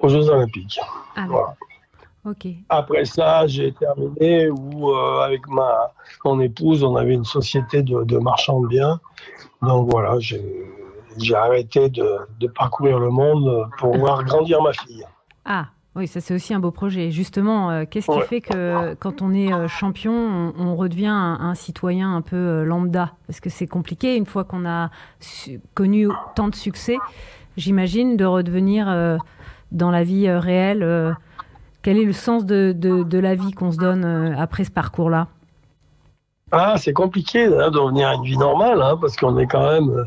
aux 0.00 0.08
Jeux 0.08 0.28
Olympiques. 0.28 0.80
Ah, 1.16 1.26
Après 2.68 3.04
ça, 3.04 3.46
j'ai 3.46 3.72
terminé 3.72 4.50
où, 4.50 4.90
euh, 4.90 5.20
avec 5.20 5.46
ma, 5.48 5.92
mon 6.24 6.40
épouse, 6.40 6.82
on 6.82 6.96
avait 6.96 7.14
une 7.14 7.24
société 7.24 7.82
de, 7.82 8.04
de 8.04 8.18
marchands 8.18 8.60
de 8.60 8.68
biens 8.68 9.00
donc 9.62 9.90
voilà, 9.90 10.18
j'ai 10.20 11.34
arrêté 11.34 11.88
de, 11.88 12.46
parcourir 12.54 12.98
le 12.98 13.10
monde 13.10 13.68
pour 13.78 13.96
voir 13.98 14.24
grandir 14.24 14.62
ma 14.62 14.72
fille. 14.72 15.04
Ah, 15.44 15.66
oui, 15.96 16.06
ça 16.06 16.20
c'est 16.20 16.34
aussi 16.34 16.54
un 16.54 16.60
beau 16.60 16.70
projet. 16.70 17.10
Justement, 17.10 17.70
euh, 17.70 17.84
qu'est-ce 17.88 18.10
qui 18.10 18.20
fait 18.28 18.40
que 18.40 18.94
quand 18.94 19.20
on 19.22 19.32
est 19.32 19.52
euh, 19.52 19.66
champion, 19.66 20.52
on, 20.56 20.76
redevient 20.76 21.08
un, 21.08 21.54
citoyen 21.54 22.14
un 22.14 22.22
peu 22.22 22.36
euh, 22.36 22.64
lambda? 22.64 23.12
Parce 23.26 23.40
que 23.40 23.50
c'est 23.50 23.66
compliqué 23.66 24.16
une 24.16 24.26
fois 24.26 24.44
qu'on 24.44 24.64
a 24.66 24.90
connu 25.74 26.08
tant 26.36 26.48
de 26.48 26.54
succès, 26.54 26.98
j'imagine, 27.56 28.16
de 28.16 28.24
redevenir 28.24 29.18
dans 29.72 29.90
la 29.90 30.04
vie 30.04 30.30
réelle. 30.30 31.16
quel 31.82 31.98
est 31.98 32.04
le 32.04 32.12
sens 32.12 32.44
de, 32.46 32.72
de 32.72 33.18
la 33.18 33.34
vie 33.34 33.52
qu'on 33.52 33.72
se 33.72 33.78
donne 33.78 34.04
après 34.36 34.64
ce 34.64 34.70
parcours-là? 34.70 35.28
Ah, 36.50 36.76
c'est 36.78 36.94
compliqué 36.94 37.44
hein, 37.44 37.70
de 37.70 37.78
revenir 37.78 38.08
à 38.08 38.14
une 38.14 38.22
vie 38.22 38.38
normale, 38.38 38.80
hein, 38.80 38.96
parce 38.98 39.16
qu'on 39.16 39.36
est 39.36 39.46
quand 39.46 39.70
même 39.70 39.90
euh, 39.90 40.04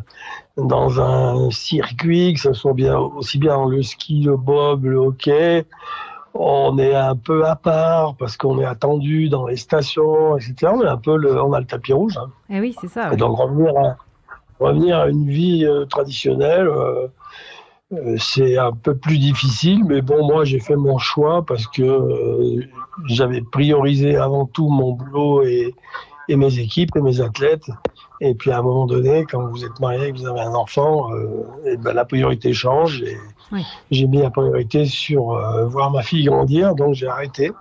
dans 0.58 1.00
un 1.00 1.52
circuit, 1.52 2.34
que 2.34 2.40
ce 2.40 2.54
soit 2.54 2.74
bien, 2.74 2.98
aussi 2.98 3.38
bien 3.38 3.68
le 3.68 3.84
ski, 3.84 4.24
le 4.24 4.38
bob, 4.38 4.86
le 4.86 4.98
hockey. 4.98 5.66
On 6.34 6.80
est 6.80 6.96
un 6.96 7.16
peu 7.16 7.46
à 7.46 7.56
part 7.56 8.16
parce 8.16 8.38
qu'on 8.38 8.60
est 8.60 8.66
attendu 8.66 9.30
dans 9.30 9.46
les 9.46 9.58
stations, 9.58 10.38
etc. 10.38 10.72
On, 10.74 10.82
est 10.82 10.88
un 10.88 10.98
peu 10.98 11.16
le, 11.18 11.40
on 11.44 11.54
a 11.54 11.60
le 11.60 11.66
tapis 11.68 11.94
rouge. 11.94 12.18
Hein. 12.18 12.30
Eh 12.50 12.60
oui, 12.60 12.76
c'est 12.80 12.88
ça. 12.88 13.14
Et 13.14 13.18
donc 13.18 13.38
revenir 13.38 13.78
à, 13.78 13.98
revenir 14.60 15.00
à 15.00 15.10
une 15.10 15.28
vie 15.28 15.66
euh, 15.66 15.86
traditionnelle, 15.86 16.68
euh, 16.68 17.08
c'est 18.18 18.58
un 18.58 18.72
peu 18.72 18.96
plus 18.96 19.18
difficile. 19.18 19.84
Mais 19.86 20.02
bon, 20.02 20.26
moi, 20.26 20.46
j'ai 20.46 20.60
fait 20.60 20.76
mon 20.76 20.98
choix 20.98 21.46
parce 21.46 21.68
que 21.68 22.68
j'avais 23.06 23.42
priorisé 23.42 24.16
avant 24.16 24.46
tout 24.46 24.70
mon 24.70 24.94
boulot 24.94 25.44
et, 25.44 25.74
et 26.28 26.36
mes 26.36 26.60
équipes 26.60 26.96
et 26.96 27.02
mes 27.02 27.22
athlètes. 27.22 27.70
Et 28.20 28.36
puis 28.36 28.52
à 28.52 28.60
un 28.60 28.62
moment 28.62 28.86
donné, 28.86 29.26
quand 29.30 29.48
vous 29.48 29.66
êtes 29.66 29.80
marié 29.80 30.08
et 30.08 30.12
que 30.14 30.18
vous 30.20 30.28
avez 30.28 30.42
un 30.42 30.54
enfant, 30.54 31.12
euh, 31.14 31.44
et 31.66 31.78
ben, 31.78 31.94
la 31.94 32.06
priorité 32.06 32.54
change. 32.54 33.02
Et 33.02 33.18
j'ai 33.90 34.08
mis 34.08 34.22
la 34.22 34.30
priorité 34.30 34.86
sur 34.86 35.32
euh, 35.32 35.66
voir 35.66 35.92
ma 35.92 36.04
fille 36.04 36.26
grandir, 36.26 36.76
donc 36.76 36.94
j'ai 36.94 37.08
arrêté. 37.08 37.52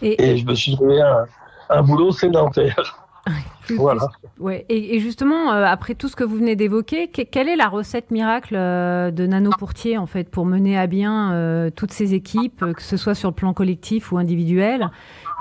Et, 0.00 0.36
je 0.36 0.46
me 0.46 0.54
suis 0.54 0.74
trouvé 0.74 1.00
un, 1.00 1.26
un 1.68 1.82
boulot 1.82 2.10
sédentaire. 2.12 3.01
Voilà. 3.76 4.08
Ouais. 4.38 4.64
Et, 4.68 5.00
justement, 5.00 5.52
euh, 5.52 5.64
après 5.64 5.94
tout 5.94 6.08
ce 6.08 6.16
que 6.16 6.24
vous 6.24 6.36
venez 6.36 6.56
d'évoquer, 6.56 7.08
quelle 7.08 7.48
est 7.48 7.56
la 7.56 7.68
recette 7.68 8.10
miracle 8.10 8.54
de 8.54 9.26
Nano 9.26 9.50
Pourtier 9.58 9.98
en 9.98 10.06
fait 10.06 10.30
pour 10.30 10.46
mener 10.46 10.78
à 10.78 10.86
bien 10.86 11.70
toutes 11.76 11.92
ces 11.92 12.14
équipes, 12.14 12.64
que 12.74 12.82
ce 12.82 12.96
soit 12.96 13.14
sur 13.14 13.30
le 13.30 13.34
plan 13.34 13.52
collectif 13.52 14.12
ou 14.12 14.18
individuel 14.18 14.90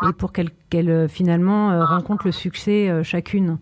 et 0.08 0.14
pour 0.14 0.32
qu'elles 0.32 0.52
euh, 0.90 1.08
finalement 1.08 1.72
euh, 1.72 1.86
rencontrent 1.86 2.26
le 2.26 2.32
succès 2.32 2.90
euh, 2.90 3.04
chacune? 3.04 3.58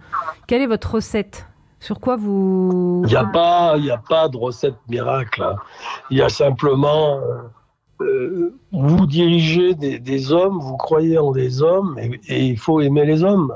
Quelle 0.47 0.61
est 0.61 0.67
votre 0.67 0.95
recette? 0.95 1.47
Sur 1.79 1.99
quoi 1.99 2.17
vous... 2.17 3.03
Il 3.05 3.09
n'y 3.09 3.15
a, 3.15 3.25
pas, 3.25 3.75
a 3.75 3.97
pas 4.09 4.27
de 4.27 4.35
recette 4.35 4.75
miracle. 4.89 5.41
Hein. 5.41 5.55
Il 6.09 6.17
y 6.17 6.21
a 6.21 6.27
simplement... 6.27 7.19
vous 8.71 9.05
dirigez 9.05 9.75
des, 9.75 10.31
hommes, 10.33 10.59
vous 10.59 10.75
croyez 10.75 11.17
en 11.17 11.31
des 11.31 11.61
hommes, 11.61 11.97
et, 11.97 12.45
il 12.45 12.57
faut 12.57 12.81
aimer 12.81 13.05
les 13.05 13.23
hommes. 13.23 13.53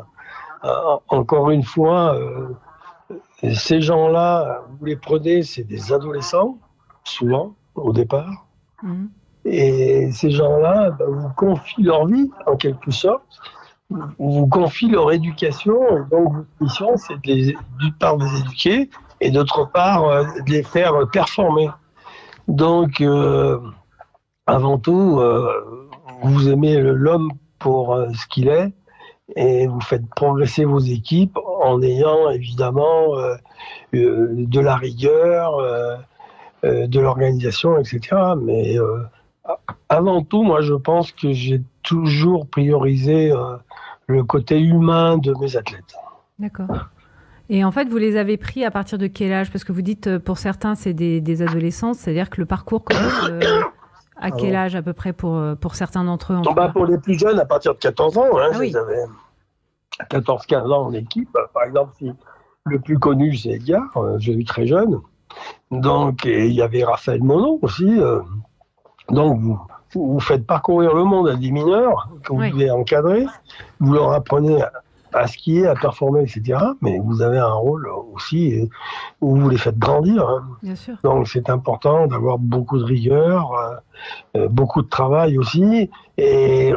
Encore 1.09 1.51
une 1.51 1.63
fois, 1.63 2.17
ces 3.53 3.81
gens-là, 3.81 4.61
vous 4.79 4.85
les 4.85 4.95
prenez, 4.95 5.43
c'est 5.43 5.63
des 5.63 5.91
adolescents, 5.91 6.57
souvent, 7.03 7.55
au 7.75 7.91
départ. 7.91 8.45
Mmh. 8.81 9.05
Et 9.45 10.11
ces 10.11 10.31
gens-là 10.31 10.91
bah, 10.91 11.05
vous 11.07 11.29
confient 11.35 11.83
leur 11.83 12.05
vie, 12.05 12.29
en 12.47 12.55
quelque 12.55 12.91
sorte, 12.91 13.23
vous 14.17 14.47
confient 14.47 14.89
leur 14.89 15.11
éducation. 15.11 15.75
Et 15.97 16.09
donc, 16.09 16.33
votre 16.33 16.47
mission, 16.61 16.97
c'est 16.97 17.19
d'une 17.21 17.93
part 17.99 18.17
de 18.17 18.25
les 18.25 18.39
éduquer 18.39 18.89
et 19.21 19.31
d'autre 19.31 19.69
part 19.71 20.05
euh, 20.05 20.23
de 20.45 20.51
les 20.51 20.63
faire 20.63 20.93
performer. 21.11 21.69
Donc, 22.47 23.01
euh, 23.01 23.59
avant 24.47 24.77
tout, 24.77 25.19
euh, 25.19 25.89
vous 26.21 26.49
aimez 26.49 26.79
l'homme 26.79 27.31
pour 27.59 27.97
ce 28.13 28.27
qu'il 28.27 28.47
est 28.47 28.73
et 29.35 29.67
vous 29.67 29.81
faites 29.81 30.07
progresser 30.15 30.65
vos 30.65 30.79
équipes 30.79 31.37
en 31.61 31.81
ayant 31.81 32.29
évidemment 32.29 33.15
de 33.93 34.59
la 34.59 34.75
rigueur, 34.75 35.57
de 36.63 36.99
l'organisation, 36.99 37.77
etc. 37.77 38.15
Mais 38.39 38.77
avant 39.89 40.23
tout, 40.23 40.43
moi, 40.43 40.61
je 40.61 40.73
pense 40.73 41.11
que 41.11 41.31
j'ai 41.33 41.61
toujours 41.83 42.47
priorisé 42.47 43.31
euh, 43.31 43.57
le 44.07 44.23
côté 44.23 44.59
humain 44.59 45.17
de 45.17 45.33
mes 45.39 45.57
athlètes. 45.57 45.95
D'accord. 46.39 46.87
Et 47.49 47.63
en 47.63 47.71
fait, 47.71 47.89
vous 47.89 47.97
les 47.97 48.15
avez 48.15 48.37
pris 48.37 48.63
à 48.63 48.71
partir 48.71 48.97
de 48.97 49.07
quel 49.07 49.33
âge? 49.33 49.51
Parce 49.51 49.63
que 49.63 49.73
vous 49.73 49.81
dites, 49.81 50.07
euh, 50.07 50.19
pour 50.19 50.37
certains, 50.37 50.75
c'est 50.75 50.93
des, 50.93 51.41
adolescents, 51.41 51.93
c'est-à-dire 51.93 52.29
que 52.29 52.39
le 52.39 52.45
parcours 52.45 52.83
commence 52.83 53.29
euh, 53.29 53.61
à 54.19 54.31
quel 54.31 54.55
âge 54.55 54.75
à 54.75 54.81
peu 54.81 54.93
près 54.93 55.11
pour, 55.11 55.39
pour 55.59 55.75
certains 55.75 56.05
d'entre 56.05 56.33
eux 56.33 56.41
bah, 56.55 56.69
Pour 56.69 56.85
les 56.85 56.97
plus 56.97 57.19
jeunes, 57.19 57.39
à 57.39 57.45
partir 57.45 57.73
de 57.73 57.79
14 57.79 58.17
ans. 58.17 58.37
Hein, 58.37 58.51
ah, 58.53 58.57
oui. 58.59 58.73
14-15 60.09 60.71
ans 60.71 60.85
en 60.87 60.93
équipe. 60.93 61.37
Par 61.53 61.63
exemple, 61.63 61.93
le 62.65 62.79
plus 62.79 62.99
connu, 62.99 63.35
c'est 63.35 63.49
Edgar, 63.49 63.83
j'ai 64.17 64.35
vu 64.35 64.43
très 64.43 64.65
jeune. 64.67 64.99
Donc, 65.71 66.25
il 66.25 66.51
y 66.51 66.61
avait 66.61 66.83
Raphaël 66.83 67.23
Monod 67.23 67.59
aussi, 67.61 67.99
donc, 69.09 69.39
vous, 69.39 69.59
vous 69.95 70.19
faites 70.19 70.45
parcourir 70.45 70.93
le 70.93 71.03
monde 71.03 71.27
à 71.29 71.35
des 71.35 71.51
mineurs 71.51 72.09
que 72.23 72.33
vous 72.33 72.41
devez 72.41 72.71
encadrer, 72.71 73.25
vous 73.79 73.93
leur 73.93 74.11
apprenez 74.11 74.61
à, 75.13 75.27
skier, 75.27 75.67
à 75.67 75.75
performer, 75.75 76.21
etc. 76.21 76.59
Mais 76.81 76.99
vous 76.99 77.21
avez 77.21 77.37
un 77.37 77.53
rôle 77.53 77.87
aussi 78.13 78.59
euh, 78.59 78.65
où 79.21 79.35
vous 79.35 79.49
les 79.49 79.57
faites 79.57 79.77
grandir. 79.77 80.27
Hein. 80.27 80.43
Bien 80.63 80.75
sûr. 80.75 80.95
Donc, 81.03 81.27
c'est 81.27 81.49
important 81.49 82.07
d'avoir 82.07 82.39
beaucoup 82.39 82.79
de 82.79 82.83
rigueur, 82.83 83.53
euh, 83.53 83.75
euh, 84.37 84.47
beaucoup 84.47 84.81
de 84.81 84.89
travail 84.89 85.37
aussi. 85.37 85.91
Et 86.17 86.73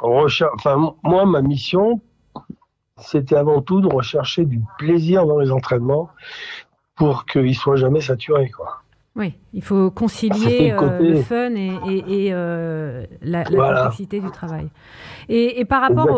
enfin, 0.00 0.94
moi, 1.02 1.26
ma 1.26 1.42
mission, 1.42 2.00
c'était 3.02 3.36
avant 3.36 3.60
tout 3.62 3.80
de 3.80 3.88
rechercher 3.88 4.44
du 4.44 4.60
plaisir 4.78 5.26
dans 5.26 5.38
les 5.38 5.50
entraînements 5.50 6.10
pour 6.96 7.24
qu'ils 7.26 7.56
soient 7.56 7.76
jamais 7.76 8.00
saturés, 8.00 8.50
quoi. 8.50 8.82
Oui, 9.14 9.34
il 9.52 9.62
faut 9.62 9.90
concilier 9.90 10.72
euh, 10.72 10.98
le 10.98 11.16
fun 11.20 11.54
et, 11.54 12.30
euh, 12.32 13.04
la, 13.20 13.44
complexité 13.44 14.20
du 14.20 14.30
travail. 14.30 14.68
Et, 15.28 15.66
par 15.66 15.82
rapport 15.82 16.08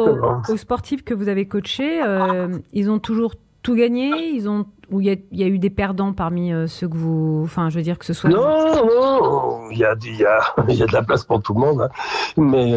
aux, 0.48 0.56
sportifs 0.56 1.02
que 1.02 1.12
vous 1.12 1.28
avez 1.28 1.48
coachés, 1.48 2.00
euh, 2.02 2.56
ils 2.72 2.90
ont 2.90 3.00
toujours 3.00 3.34
tout 3.64 3.74
gagné 3.74 4.29
Ils 4.29 4.48
ont 4.48 4.66
ou 4.90 5.00
il 5.00 5.18
y, 5.33 5.42
a 5.42 5.46
eu 5.46 5.59
des 5.59 5.70
perdants 5.70 6.12
parmi 6.12 6.53
ceux 6.68 6.87
que 6.87 6.96
vous, 6.96 7.40
enfin, 7.42 7.70
je 7.70 7.77
veux 7.79 7.83
dire 7.83 7.98
que 7.98 8.05
ce 8.05 8.12
soit. 8.12 8.29
Non, 8.29 8.44
non, 8.85 9.70
il 9.70 9.79
y 9.79 9.85
a, 9.85 9.94
y, 10.05 10.18
y 10.74 10.83
a 10.83 10.87
de 10.87 10.92
la 10.92 11.03
place 11.03 11.24
pour 11.24 11.42
tout 11.42 11.55
le 11.55 11.61
monde, 11.61 11.81
hein. 11.81 11.88
mais 12.37 12.74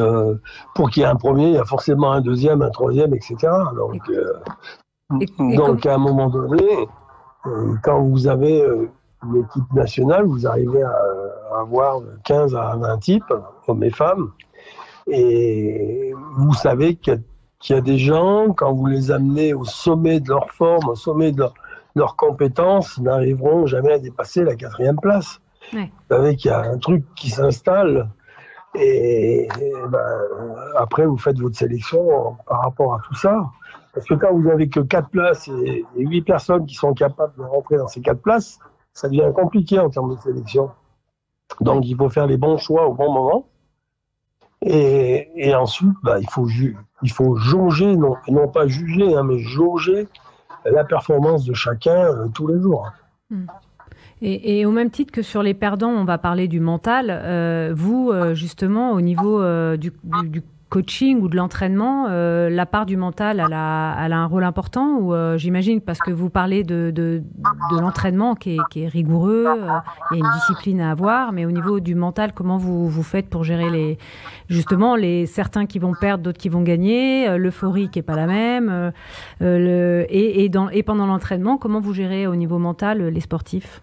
pour 0.73 0.89
qu'il 0.89 1.03
y 1.03 1.05
ait 1.05 1.09
un 1.09 1.17
premier, 1.17 1.47
il 1.49 1.53
y 1.55 1.57
a 1.57 1.65
forcément 1.65 2.13
un 2.13 2.21
deuxième, 2.21 2.61
un 2.61 2.69
troisième, 2.69 3.13
etc. 3.13 3.35
Donc, 3.75 4.09
donc 5.37 5.85
à 5.85 5.95
un 5.95 5.97
moment 5.97 6.29
donné, 6.29 6.87
quand 7.83 8.01
vous 8.01 8.25
avez 8.27 8.65
l'équipe 9.31 9.73
nationale, 9.73 10.25
vous 10.25 10.47
arrivez 10.47 10.81
à, 10.81 10.95
avoir 11.59 12.01
15 12.23 12.55
à 12.55 12.75
20 12.75 12.97
types, 12.99 13.33
hommes 13.67 13.83
et 13.83 13.89
femmes, 13.89 14.31
et 15.07 16.13
vous 16.37 16.53
savez 16.53 16.95
qu'il 16.95 17.13
y, 17.13 17.15
a 17.15 17.19
des 17.69 17.97
gens, 17.97 18.53
quand 18.53 18.73
vous 18.73 18.85
les 18.85 19.11
amenez 19.11 19.53
au 19.53 19.65
sommet 19.65 20.19
de 20.19 20.29
leur 20.29 20.51
forme, 20.51 20.89
au 20.89 20.95
sommet 20.95 21.31
de 21.31 21.43
leurs 21.95 22.15
compétences, 22.15 22.99
n'arriveront 22.99 23.65
jamais 23.65 23.93
à 23.93 23.99
dépasser 23.99 24.43
la 24.43 24.55
quatrième 24.55 24.97
place. 24.97 25.41
Vous 25.73 26.15
savez 26.15 26.35
qu'il 26.35 26.51
y 26.51 26.53
a 26.53 26.61
un 26.61 26.77
truc 26.77 27.03
qui 27.15 27.29
s'installe 27.29 28.09
et, 28.75 29.47
ben, 29.89 30.19
après 30.77 31.05
vous 31.05 31.17
faites 31.17 31.39
votre 31.39 31.57
sélection 31.57 32.37
par 32.47 32.61
rapport 32.61 32.93
à 32.93 32.99
tout 33.07 33.15
ça. 33.15 33.49
Parce 33.93 34.05
que 34.05 34.13
quand 34.13 34.33
vous 34.33 34.47
avez 34.49 34.69
que 34.69 34.79
quatre 34.79 35.09
places 35.09 35.47
et, 35.47 35.83
huit 35.95 36.21
personnes 36.21 36.65
qui 36.65 36.75
sont 36.75 36.93
capables 36.93 37.33
de 37.37 37.43
rentrer 37.43 37.77
dans 37.77 37.87
ces 37.87 38.01
quatre 38.01 38.21
places, 38.21 38.59
ça 38.93 39.09
devient 39.09 39.31
compliqué 39.33 39.79
en 39.79 39.89
termes 39.89 40.15
de 40.15 40.21
sélection. 40.21 40.69
Donc 41.61 41.85
il 41.85 41.95
faut 41.95 42.09
faire 42.09 42.27
les 42.27 42.37
bons 42.37 42.57
choix 42.57 42.87
au 42.87 42.93
bon 42.93 43.11
moment. 43.11 43.47
Et, 44.65 45.53
ensuite, 45.55 45.93
bah, 46.03 46.19
il, 46.19 46.29
faut 46.29 46.47
il 47.03 47.11
faut 47.11 47.35
jauger, 47.35 47.95
non, 47.95 48.15
non 48.27 48.47
pas 48.47 48.67
juger, 48.67 49.15
hein, 49.15 49.23
mais 49.23 49.39
jauger 49.39 50.07
la 50.65 50.83
performance 50.83 51.45
de 51.45 51.53
chacun 51.53 52.05
euh, 52.05 52.27
tous 52.33 52.47
les 52.47 52.59
jours. 52.61 52.91
Hmm. 53.29 53.45
Et, 54.19 54.65
au 54.65 54.71
même 54.71 54.89
titre 54.89 55.11
que 55.11 55.21
sur 55.21 55.43
les 55.43 55.53
perdants, 55.53 55.91
on 55.91 56.03
va 56.03 56.17
parler 56.17 56.47
du 56.47 56.59
mental. 56.59 57.11
Euh, 57.11 57.71
vous, 57.75 58.09
euh, 58.09 58.33
justement, 58.33 58.93
au 58.93 59.01
niveau 59.01 59.43
du, 59.77 59.93
du, 60.23 60.41
coaching 60.69 61.21
ou 61.21 61.29
de 61.29 61.35
l'entraînement, 61.35 62.07
euh, 62.09 62.49
la 62.49 62.65
part 62.65 62.85
du 62.85 62.97
mental, 62.97 63.41
elle 63.45 63.53
a, 63.53 63.95
elle 64.03 64.13
a 64.13 64.17
un 64.17 64.25
rôle 64.25 64.43
important 64.43 64.97
ou 64.97 65.13
euh, 65.13 65.37
j'imagine 65.37 65.79
parce 65.79 65.99
que 65.99 66.11
vous 66.11 66.29
parlez 66.29 66.63
de, 66.63 66.91
de, 66.93 67.23
de 67.71 67.79
l'entraînement 67.79 68.35
qui 68.35 68.55
est, 68.55 68.59
qui 68.69 68.83
est, 68.83 68.87
rigoureux, 68.87 69.45
euh, 69.47 69.79
il 70.11 70.17
y 70.17 70.21
a 70.21 70.25
une 70.25 70.33
discipline 70.33 70.81
à 70.81 70.91
avoir, 70.91 71.31
mais 71.31 71.45
au 71.45 71.51
niveau 71.51 71.79
du 71.79 71.95
mental, 71.95 72.33
comment 72.33 72.57
vous, 72.57 72.89
vous 72.89 73.03
faites 73.03 73.29
pour 73.29 73.43
gérer 73.43 73.69
les 73.69 73.97
justement 74.49 74.95
les 74.95 75.25
certains 75.25 75.65
qui 75.65 75.79
vont 75.79 75.93
perdre, 75.93 76.23
d'autres 76.23 76.39
qui 76.39 76.49
vont 76.49 76.61
gagner, 76.61 77.37
l'euphorie 77.37 77.89
qui 77.89 77.99
est 77.99 78.03
pas 78.03 78.15
la 78.15 78.27
même, 78.27 78.91
le, 79.39 80.05
et, 80.09 80.43
et, 80.43 80.49
dans, 80.49 80.69
et 80.69 80.83
pendant 80.83 81.05
l'entraînement, 81.05 81.57
comment 81.57 81.79
vous 81.79 81.93
gérez 81.93 82.27
au 82.27 82.35
niveau 82.35 82.59
mental 82.59 83.07
les 83.07 83.21
sportifs? 83.21 83.81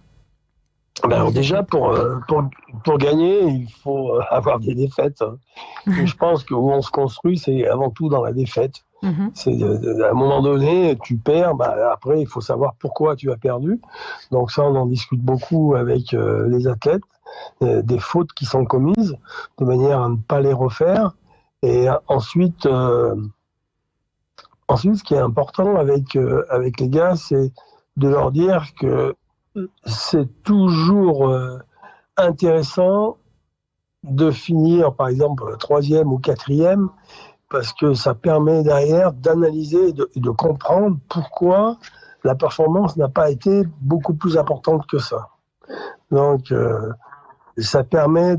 Ben 1.03 1.31
déjà, 1.33 1.63
pour, 1.63 1.91
euh, 1.91 2.19
pour, 2.29 2.45
pour, 2.85 2.99
gagner, 2.99 3.43
il 3.43 3.71
faut 3.83 4.15
euh, 4.15 4.23
avoir 4.31 4.61
des 4.61 4.75
défaites. 4.75 5.23
Hein. 5.23 5.37
je 5.87 6.15
pense 6.15 6.45
que 6.45 6.55
où 6.55 6.71
on 6.71 6.83
se 6.83 6.91
construit, 6.91 7.37
c'est 7.37 7.67
avant 7.67 7.91
tout 7.91 8.09
dans 8.09 8.23
la 8.23 8.33
défaite. 8.33 8.85
Mhm. 9.03 9.31
C'est 9.35 9.63
à 9.63 10.11
un 10.11 10.15
moment 10.15 10.41
donné, 10.41 10.97
tu 11.03 11.17
perds. 11.17 11.57
Ben 11.57 11.75
après, 11.93 12.21
il 12.21 12.27
faut 12.27 12.41
savoir 12.41 12.75
pourquoi 12.79 13.17
tu 13.17 13.31
as 13.33 13.37
perdu. 13.37 13.81
Donc 14.31 14.51
ça, 14.51 14.63
on 14.63 14.75
en 14.77 14.87
discute 14.87 15.21
beaucoup 15.21 15.75
avec 15.75 16.15
euh, 16.15 16.49
les 16.49 16.69
athlètes. 16.69 17.03
des 17.61 17.99
fautes 17.99 18.33
qui 18.33 18.45
sont 18.45 18.65
commises, 18.65 19.17
de 19.59 19.65
manière 19.65 20.01
à 20.01 20.09
ne 20.09 20.17
pas 20.17 20.41
les 20.41 20.53
refaire. 20.53 21.13
Et 21.63 21.89
ensuite, 22.07 22.69
ensuite, 24.69 24.95
ce 24.97 25.03
qui 25.03 25.15
est 25.15 25.19
important 25.19 25.77
avec 25.77 26.17
avec 26.49 26.79
les 26.79 26.89
gars, 26.89 27.17
c'est 27.17 27.53
de 27.97 28.09
leur 28.09 28.31
dire 28.31 28.69
que 28.79 29.17
c'est 29.87 30.43
toujours 30.43 31.29
euh, 31.29 31.59
intéressant 32.17 33.19
de 34.03 34.31
finir, 34.31 34.95
par 34.95 35.09
exemple, 35.09 35.45
troisième 35.59 36.13
ou 36.13 36.19
quatrième, 36.19 36.91
parce 37.49 37.73
que 37.73 37.95
ça 37.95 38.15
permet 38.15 38.63
derrière 38.63 39.13
d'analyser 39.13 39.89
et 39.89 40.21
de, 40.21 40.31
comprendre 40.31 40.99
pourquoi 41.09 41.79
la 42.25 42.35
performance 42.35 42.97
n'a 42.97 43.09
pas 43.09 43.31
été 43.31 43.65
beaucoup 43.81 44.15
plus 44.15 44.37
importante 44.37 44.87
que 44.87 44.99
ça. 44.99 45.29
Donc, 46.11 46.53
euh, 46.53 46.93
ça 47.57 47.85
permet 47.85 48.37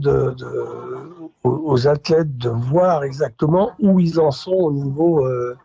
aux 1.44 1.88
athlètes 1.88 2.38
de 2.38 2.50
voir 2.50 3.04
exactement 3.04 3.72
où 3.80 4.00
ils 4.00 4.20
en 4.20 4.32
sont 4.32 4.52
au 4.52 4.72
niveau 4.72 5.26
euh, 5.26 5.56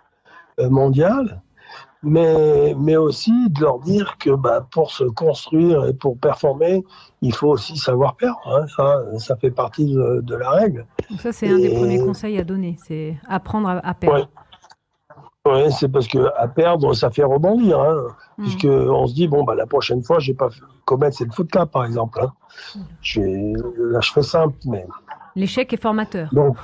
mondial 0.59 1.43
mais, 2.03 2.75
mais 2.79 2.97
aussi 2.97 3.33
de 3.51 3.61
leur 3.61 3.79
dire 3.81 4.17
que 4.19 4.31
bah, 4.31 4.67
pour 4.71 4.91
se 4.91 5.05
construire 5.05 5.87
et 5.87 5.93
pour 5.93 6.19
performer, 6.19 6.83
il 7.21 7.35
faut 7.35 7.49
aussi 7.49 7.77
savoir 7.77 8.17
perdre. 8.17 8.41
Hein. 8.47 8.67
Ça, 8.75 9.03
ça 9.19 9.37
fait 9.37 9.51
partie 9.51 9.95
de, 9.95 10.35
la 10.35 10.51
règle. 10.51 10.87
ça, 11.19 11.33
c'est 11.33 11.49
un 11.49 11.59
des 11.59 11.75
premiers 11.75 12.01
conseils 12.01 12.39
à 12.39 12.45
donner, 12.45 12.77
c'est 12.87 13.19
apprendre 13.29 13.81
à, 13.83 13.95
perdre. 13.95 14.29
Oui, 15.47 15.73
c'est 15.73 15.89
parce 15.89 16.07
que 16.07 16.31
à 16.37 16.49
perdre, 16.49 16.93
ça 16.95 17.11
fait 17.11 17.25
rebondir. 17.25 17.81
Hein, 17.81 17.97
mmh. 18.39 18.43
Puisqu'on 18.43 19.07
se 19.07 19.15
dit, 19.15 19.27
bon, 19.27 19.45
bah, 19.45 19.55
la 19.55 19.67
prochaine 19.67 20.03
fois, 20.03 20.19
je 20.19 20.33
vais 20.33 20.37
pas 20.37 20.49
commettre 20.85 21.17
cette 21.17 21.35
faute-là, 21.35 21.67
par 21.67 21.85
exemple. 21.85 22.21
Hein. 22.23 22.33
Mmh. 22.75 22.81
Je, 23.01 23.21
là, 23.93 24.01
je 24.01 24.13
fais 24.13 24.23
simple, 24.23 24.55
mais. 24.67 24.87
L'échec 25.37 25.73
est 25.73 25.81
formateur. 25.81 26.29
Donc, 26.33 26.57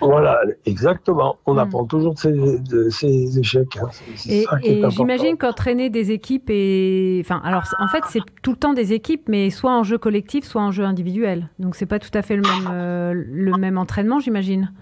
voilà, 0.00 0.40
exactement. 0.66 1.36
On 1.46 1.54
hmm. 1.54 1.58
apprend 1.58 1.84
toujours 1.84 2.14
de 2.14 2.90
ces, 2.90 3.38
échecs. 3.38 3.76
Hein. 3.76 3.88
Et, 4.28 4.44
j'imagine 4.90 5.36
qu'entraîner 5.36 5.90
des 5.90 6.10
équipes 6.10 6.50
et, 6.50 7.22
enfin, 7.24 7.40
alors 7.44 7.64
en 7.78 7.88
fait 7.88 8.02
c'est 8.08 8.20
tout 8.42 8.52
le 8.52 8.56
temps 8.56 8.74
des 8.74 8.92
équipes, 8.92 9.28
mais 9.28 9.50
soit 9.50 9.72
en 9.72 9.82
jeu 9.82 9.98
collectif, 9.98 10.44
soit 10.44 10.62
en 10.62 10.70
jeu 10.70 10.84
individuel. 10.84 11.48
Donc 11.58 11.74
c'est 11.74 11.86
pas 11.86 11.98
tout 11.98 12.10
à 12.14 12.22
fait 12.22 12.36
le 12.36 12.42
même, 12.42 12.70
euh, 12.72 13.12
le 13.14 13.56
même 13.56 13.78
entraînement, 13.78 14.20
j'imagine. 14.20 14.72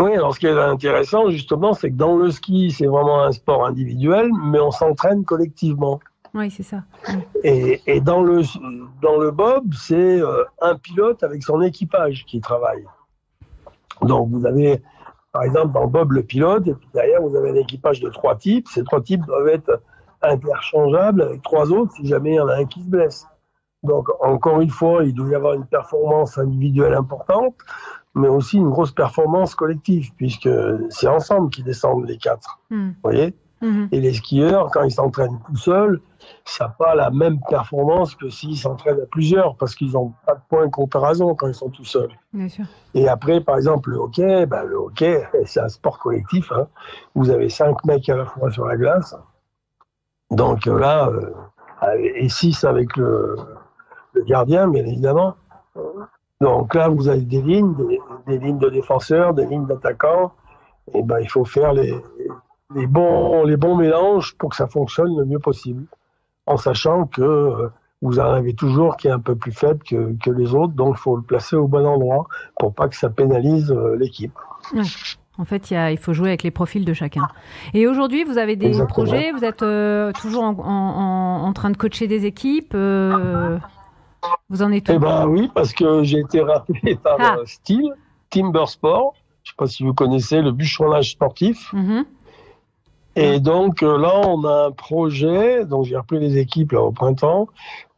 Oui, 0.00 0.12
alors 0.12 0.34
ce 0.34 0.40
qui 0.40 0.46
est 0.46 0.58
intéressant 0.58 1.28
justement, 1.30 1.74
c'est 1.74 1.90
que 1.90 1.96
dans 1.96 2.16
le 2.16 2.30
ski, 2.30 2.70
c'est 2.70 2.86
vraiment 2.86 3.22
un 3.22 3.32
sport 3.32 3.66
individuel, 3.66 4.30
mais 4.44 4.60
on 4.60 4.70
s'entraîne 4.70 5.24
collectivement. 5.24 5.98
Oui, 6.34 6.50
c'est 6.50 6.62
ça. 6.62 6.84
Et, 7.42 7.80
et, 7.86 8.00
dans 8.00 8.22
le 8.22 8.42
dans 9.00 9.16
le 9.16 9.30
bob, 9.30 9.72
c'est 9.72 10.20
euh, 10.20 10.44
un 10.60 10.76
pilote 10.76 11.22
avec 11.22 11.42
son 11.42 11.62
équipage 11.62 12.26
qui 12.26 12.40
travaille. 12.40 12.84
Donc 14.02 14.28
vous 14.30 14.46
avez, 14.46 14.82
par 15.32 15.42
exemple, 15.42 15.72
dans 15.72 15.86
Bob 15.86 16.12
le 16.12 16.22
pilote, 16.22 16.66
et 16.66 16.74
puis 16.74 16.88
derrière, 16.94 17.22
vous 17.22 17.36
avez 17.36 17.50
un 17.50 17.56
équipage 17.56 18.00
de 18.00 18.08
trois 18.08 18.36
types. 18.36 18.68
Ces 18.68 18.84
trois 18.84 19.00
types 19.00 19.24
doivent 19.26 19.48
être 19.48 19.82
interchangeables 20.22 21.22
avec 21.22 21.42
trois 21.42 21.70
autres 21.70 21.92
si 21.96 22.06
jamais 22.06 22.32
il 22.32 22.36
y 22.36 22.40
en 22.40 22.48
a 22.48 22.56
un 22.56 22.64
qui 22.64 22.82
se 22.82 22.88
blesse. 22.88 23.26
Donc, 23.82 24.08
encore 24.20 24.60
une 24.60 24.70
fois, 24.70 25.04
il 25.04 25.14
doit 25.14 25.28
y 25.28 25.34
avoir 25.34 25.54
une 25.54 25.66
performance 25.66 26.36
individuelle 26.36 26.94
importante, 26.94 27.54
mais 28.14 28.28
aussi 28.28 28.56
une 28.56 28.70
grosse 28.70 28.90
performance 28.90 29.54
collective, 29.54 30.12
puisque 30.16 30.48
c'est 30.90 31.06
ensemble 31.06 31.50
qu'ils 31.50 31.64
descendent 31.64 32.06
les 32.06 32.18
quatre. 32.18 32.58
Hmm. 32.70 32.88
Vous 32.88 32.94
voyez? 33.04 33.36
Mhm. 33.60 33.88
Et 33.92 34.00
les 34.00 34.14
skieurs, 34.14 34.70
quand 34.72 34.82
ils 34.82 34.92
s'entraînent 34.92 35.38
tout 35.46 35.56
seuls, 35.56 36.00
ça 36.44 36.64
n'a 36.64 36.70
pas 36.70 36.94
la 36.94 37.10
même 37.10 37.38
performance 37.48 38.14
que 38.14 38.28
s'ils 38.28 38.56
s'entraînent 38.56 39.00
à 39.00 39.06
plusieurs, 39.06 39.56
parce 39.56 39.74
qu'ils 39.74 39.92
n'ont 39.92 40.12
pas 40.26 40.34
de 40.34 40.40
point 40.48 40.66
de 40.66 40.70
comparaison 40.70 41.34
quand 41.34 41.48
ils 41.48 41.54
sont 41.54 41.70
tout 41.70 41.84
seuls. 41.84 42.10
Et 42.94 43.08
après, 43.08 43.40
par 43.40 43.56
exemple, 43.56 43.90
le 43.90 43.96
hockey, 43.96 44.46
ben, 44.46 44.62
le 44.64 44.76
hockey, 44.76 45.22
c'est 45.44 45.60
un 45.60 45.68
sport 45.68 45.98
collectif. 45.98 46.50
Hein. 46.52 46.68
Vous 47.14 47.30
avez 47.30 47.48
cinq 47.48 47.84
mecs 47.84 48.08
à 48.08 48.16
la 48.16 48.24
fois 48.26 48.50
sur 48.50 48.66
la 48.66 48.76
glace. 48.76 49.16
Donc 50.30 50.66
euh, 50.66 50.78
là, 50.78 51.08
euh, 51.08 51.32
et 51.96 52.28
six 52.28 52.64
avec 52.64 52.96
le, 52.96 53.36
gardien, 54.26 54.68
bien 54.68 54.84
évidemment. 54.84 55.34
Donc 56.40 56.74
là, 56.74 56.88
vous 56.88 57.08
avez 57.08 57.22
des 57.22 57.42
lignes, 57.42 57.74
des, 58.26 58.38
lignes 58.38 58.58
de 58.58 58.68
défenseurs, 58.68 59.32
des 59.32 59.46
lignes 59.46 59.66
d'attaquants. 59.66 60.32
Et 60.94 61.02
ben, 61.02 61.18
il 61.20 61.28
faut 61.28 61.44
faire 61.44 61.72
les, 61.72 61.94
les 62.74 62.86
bons, 62.86 63.44
les 63.44 63.56
bons 63.56 63.76
mélanges 63.76 64.34
pour 64.36 64.50
que 64.50 64.56
ça 64.56 64.66
fonctionne 64.66 65.16
le 65.16 65.24
mieux 65.24 65.38
possible, 65.38 65.84
en 66.46 66.56
sachant 66.56 67.06
que 67.06 67.22
euh, 67.22 67.68
vous 68.02 68.18
en 68.20 68.32
avez 68.32 68.54
toujours 68.54 68.96
qui 68.96 69.08
est 69.08 69.12
un 69.12 69.20
peu 69.20 69.34
plus 69.34 69.52
faible 69.52 69.82
que, 69.82 70.14
que 70.22 70.30
les 70.30 70.54
autres, 70.54 70.74
donc 70.74 70.96
il 70.96 71.00
faut 71.00 71.16
le 71.16 71.22
placer 71.22 71.56
au 71.56 71.66
bon 71.66 71.86
endroit 71.86 72.26
pour 72.58 72.74
pas 72.74 72.88
que 72.88 72.96
ça 72.96 73.10
pénalise 73.10 73.70
euh, 73.72 73.96
l'équipe. 73.96 74.38
En 75.38 75.44
fait, 75.44 75.70
il, 75.70 75.76
il, 75.92 75.98
faut 75.98 76.12
jouer 76.12 76.28
avec 76.28 76.42
les 76.42 76.50
profils 76.50 76.84
de 76.84 76.92
chacun. 76.92 77.28
Et 77.72 77.86
aujourd'hui, 77.86 78.24
vous 78.24 78.38
avez 78.38 78.56
des 78.56 78.72
projets, 78.86 79.30
vous 79.30 79.44
êtes 79.44 79.62
euh, 79.62 80.12
toujours 80.20 80.42
en, 80.42 80.56
en, 80.58 81.44
en, 81.46 81.52
train 81.52 81.70
de 81.70 81.76
coacher 81.76 82.08
des 82.08 82.26
équipes. 82.26 82.74
vous 82.74 84.62
en 84.62 84.72
êtes 84.72 84.90
Eh 84.90 84.98
ben 84.98 85.26
oui, 85.28 85.48
parce 85.54 85.72
que 85.72 86.02
j'ai 86.02 86.18
été 86.18 86.42
rappelé 86.42 86.96
par 86.96 87.16
ah. 87.20 87.36
Steel, 87.44 87.94
Timber 88.30 88.66
Sport. 88.66 89.14
Je 89.44 89.50
ne 89.50 89.54
sais 89.54 89.56
pas 89.56 89.66
si 89.68 89.84
vous 89.84 89.94
connaissez 89.94 90.42
le 90.42 90.50
bûcheronnage 90.50 91.12
sportif. 91.12 91.72
Mm-hmm. 91.72 92.04
Et 93.20 93.40
donc 93.40 93.82
euh, 93.82 93.98
là, 93.98 94.12
on 94.26 94.44
a 94.44 94.66
un 94.66 94.70
projet, 94.70 95.64
donc 95.64 95.86
j'ai 95.86 95.96
repris 95.96 96.20
les 96.20 96.38
équipes 96.38 96.72
là 96.72 96.82
au 96.82 96.92
printemps. 96.92 97.48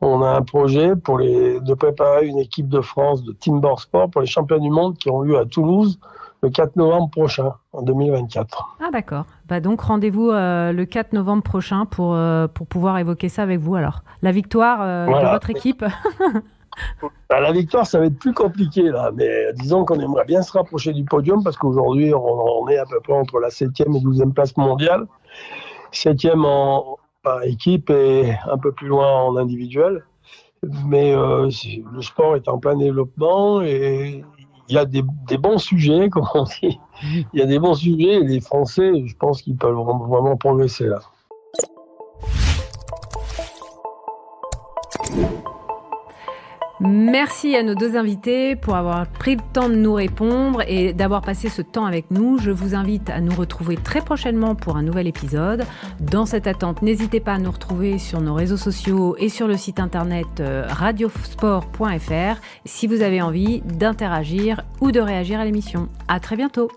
On 0.01 0.23
a 0.23 0.31
un 0.31 0.41
projet 0.41 0.97
pour 0.97 1.19
les, 1.19 1.61
de 1.61 1.75
préparer 1.75 2.27
une 2.27 2.39
équipe 2.39 2.69
de 2.69 2.81
France 2.81 3.23
de 3.23 3.33
Timber 3.33 3.75
Sport 3.77 4.11
pour 4.11 4.23
les 4.23 4.27
championnats 4.27 4.63
du 4.63 4.71
monde 4.71 4.97
qui 4.97 5.11
ont 5.11 5.21
lieu 5.21 5.39
à 5.39 5.45
Toulouse 5.45 5.99
le 6.43 6.49
4 6.49 6.77
novembre 6.77 7.11
prochain, 7.11 7.53
en 7.75 7.83
2024. 7.83 8.77
Ah 8.81 8.91
d'accord. 8.91 9.27
Bah 9.47 9.61
donc 9.61 9.83
rendez-vous 9.83 10.31
euh, 10.31 10.73
le 10.73 10.87
4 10.87 11.13
novembre 11.13 11.43
prochain 11.43 11.85
pour, 11.85 12.15
euh, 12.15 12.49
pour 12.49 12.67
pouvoir 12.67 12.97
évoquer 12.97 13.29
ça 13.29 13.43
avec 13.43 13.61
vous 13.61 13.75
alors. 13.75 14.03
La 14.23 14.33
victoire 14.33 14.79
de 15.07 15.31
votre 15.31 15.51
équipe 15.51 15.85
Bah, 17.29 17.41
la 17.41 17.53
victoire, 17.53 17.87
ça 17.87 17.99
va 17.99 18.07
être 18.07 18.19
plus 18.19 18.35
compliqué 18.35 18.83
là, 18.83 19.11
mais 19.15 19.53
disons 19.55 19.85
qu'on 19.85 20.01
aimerait 20.01 20.25
bien 20.25 20.43
se 20.43 20.53
rapprocher 20.53 20.93
du 20.93 21.05
podium 21.05 21.43
parce 21.43 21.57
qu'aujourd'hui, 21.57 22.13
on, 22.15 22.69
est 22.69 22.79
à 22.79 22.85
peu 22.87 23.01
près 23.01 23.13
entre 23.13 23.39
la 23.39 23.49
7e 23.49 23.97
et 23.97 24.01
12e 24.01 24.33
place 24.33 24.57
mondiale. 24.57 25.07
7e 25.93 26.45
en, 26.45 26.97
équipe 27.43 27.91
et 27.91 28.35
un 28.51 28.57
peu 28.57 28.73
plus 28.73 28.89
loin 28.89 29.25
en 29.25 29.37
individuel. 29.37 30.05
Mais 30.87 31.15
euh, 31.15 31.51
le 31.93 32.03
sport 32.03 32.37
est 32.37 32.49
en 32.49 32.59
plein 32.59 32.77
développement 32.77 33.63
et 33.63 34.25
il 34.69 34.75
y 34.75 34.79
a 34.79 34.85
des, 34.85 35.03
bons 35.03 35.59
sujets, 35.59 36.09
comme 36.11 36.27
on 36.35 36.45
dit. 36.45 36.79
Il 37.33 37.41
y 37.41 37.43
a 37.43 37.47
des 37.47 37.59
bons 37.59 37.75
sujets 37.75 38.15
et 38.15 38.25
les 38.25 38.41
Français, 38.41 39.07
je 39.07 39.17
pense 39.17 39.43
qu'ils 39.43 39.57
peuvent 39.57 39.75
vraiment 39.75 40.37
progresser 40.37 40.87
là. 40.87 41.01
Merci 46.81 47.55
à 47.57 47.63
nos 47.63 47.75
deux 47.75 47.95
invités 47.95 48.57
pour 48.57 48.75
avoir 48.75 49.07
pris 49.07 49.37
le 49.37 49.43
temps 49.53 49.69
de 49.69 49.75
nous 49.75 49.93
répondre 49.93 50.63
et 50.67 50.95
d'avoir 50.95 51.21
passé 51.21 51.51
ce 51.51 51.61
temps 51.61 51.85
avec 51.85 52.11
nous. 52.11 52.39
Je 52.39 52.51
vous 52.51 52.75
invite 52.75 53.11
à 53.11 53.21
nous 53.21 53.35
retrouver 53.35 53.77
très 53.77 54.01
prochainement 54.01 54.55
pour 54.55 54.79
un 54.79 54.83
nouvel 54.83 55.07
épisode. 55.07 55.67
Dans 56.01 56.25
cette 56.25 56.47
attente, 56.47 56.81
n'hésitez 56.81 57.21
pas 57.21 57.35
à 57.35 57.39
nous 57.39 57.51
retrouver 57.51 57.99
sur 57.99 58.23
nos 58.23 58.33
réseaux 58.33 58.57
sociaux 58.57 59.15
et 59.19 59.29
sur 59.29 59.47
le 59.47 59.59
site 59.59 59.79
internet 59.79 60.27
euh, 60.41 60.65
radiosport.fr 60.69 62.41
si 62.65 62.87
vous 62.87 63.03
avez 63.03 63.21
envie 63.21 63.61
d'interagir 63.61 64.63
ou 64.81 64.91
de 64.91 65.01
réagir 65.01 65.39
à 65.39 65.45
l'émission. 65.45 65.89
À 66.09 66.19
très 66.19 66.37
bientôt. 66.37 66.71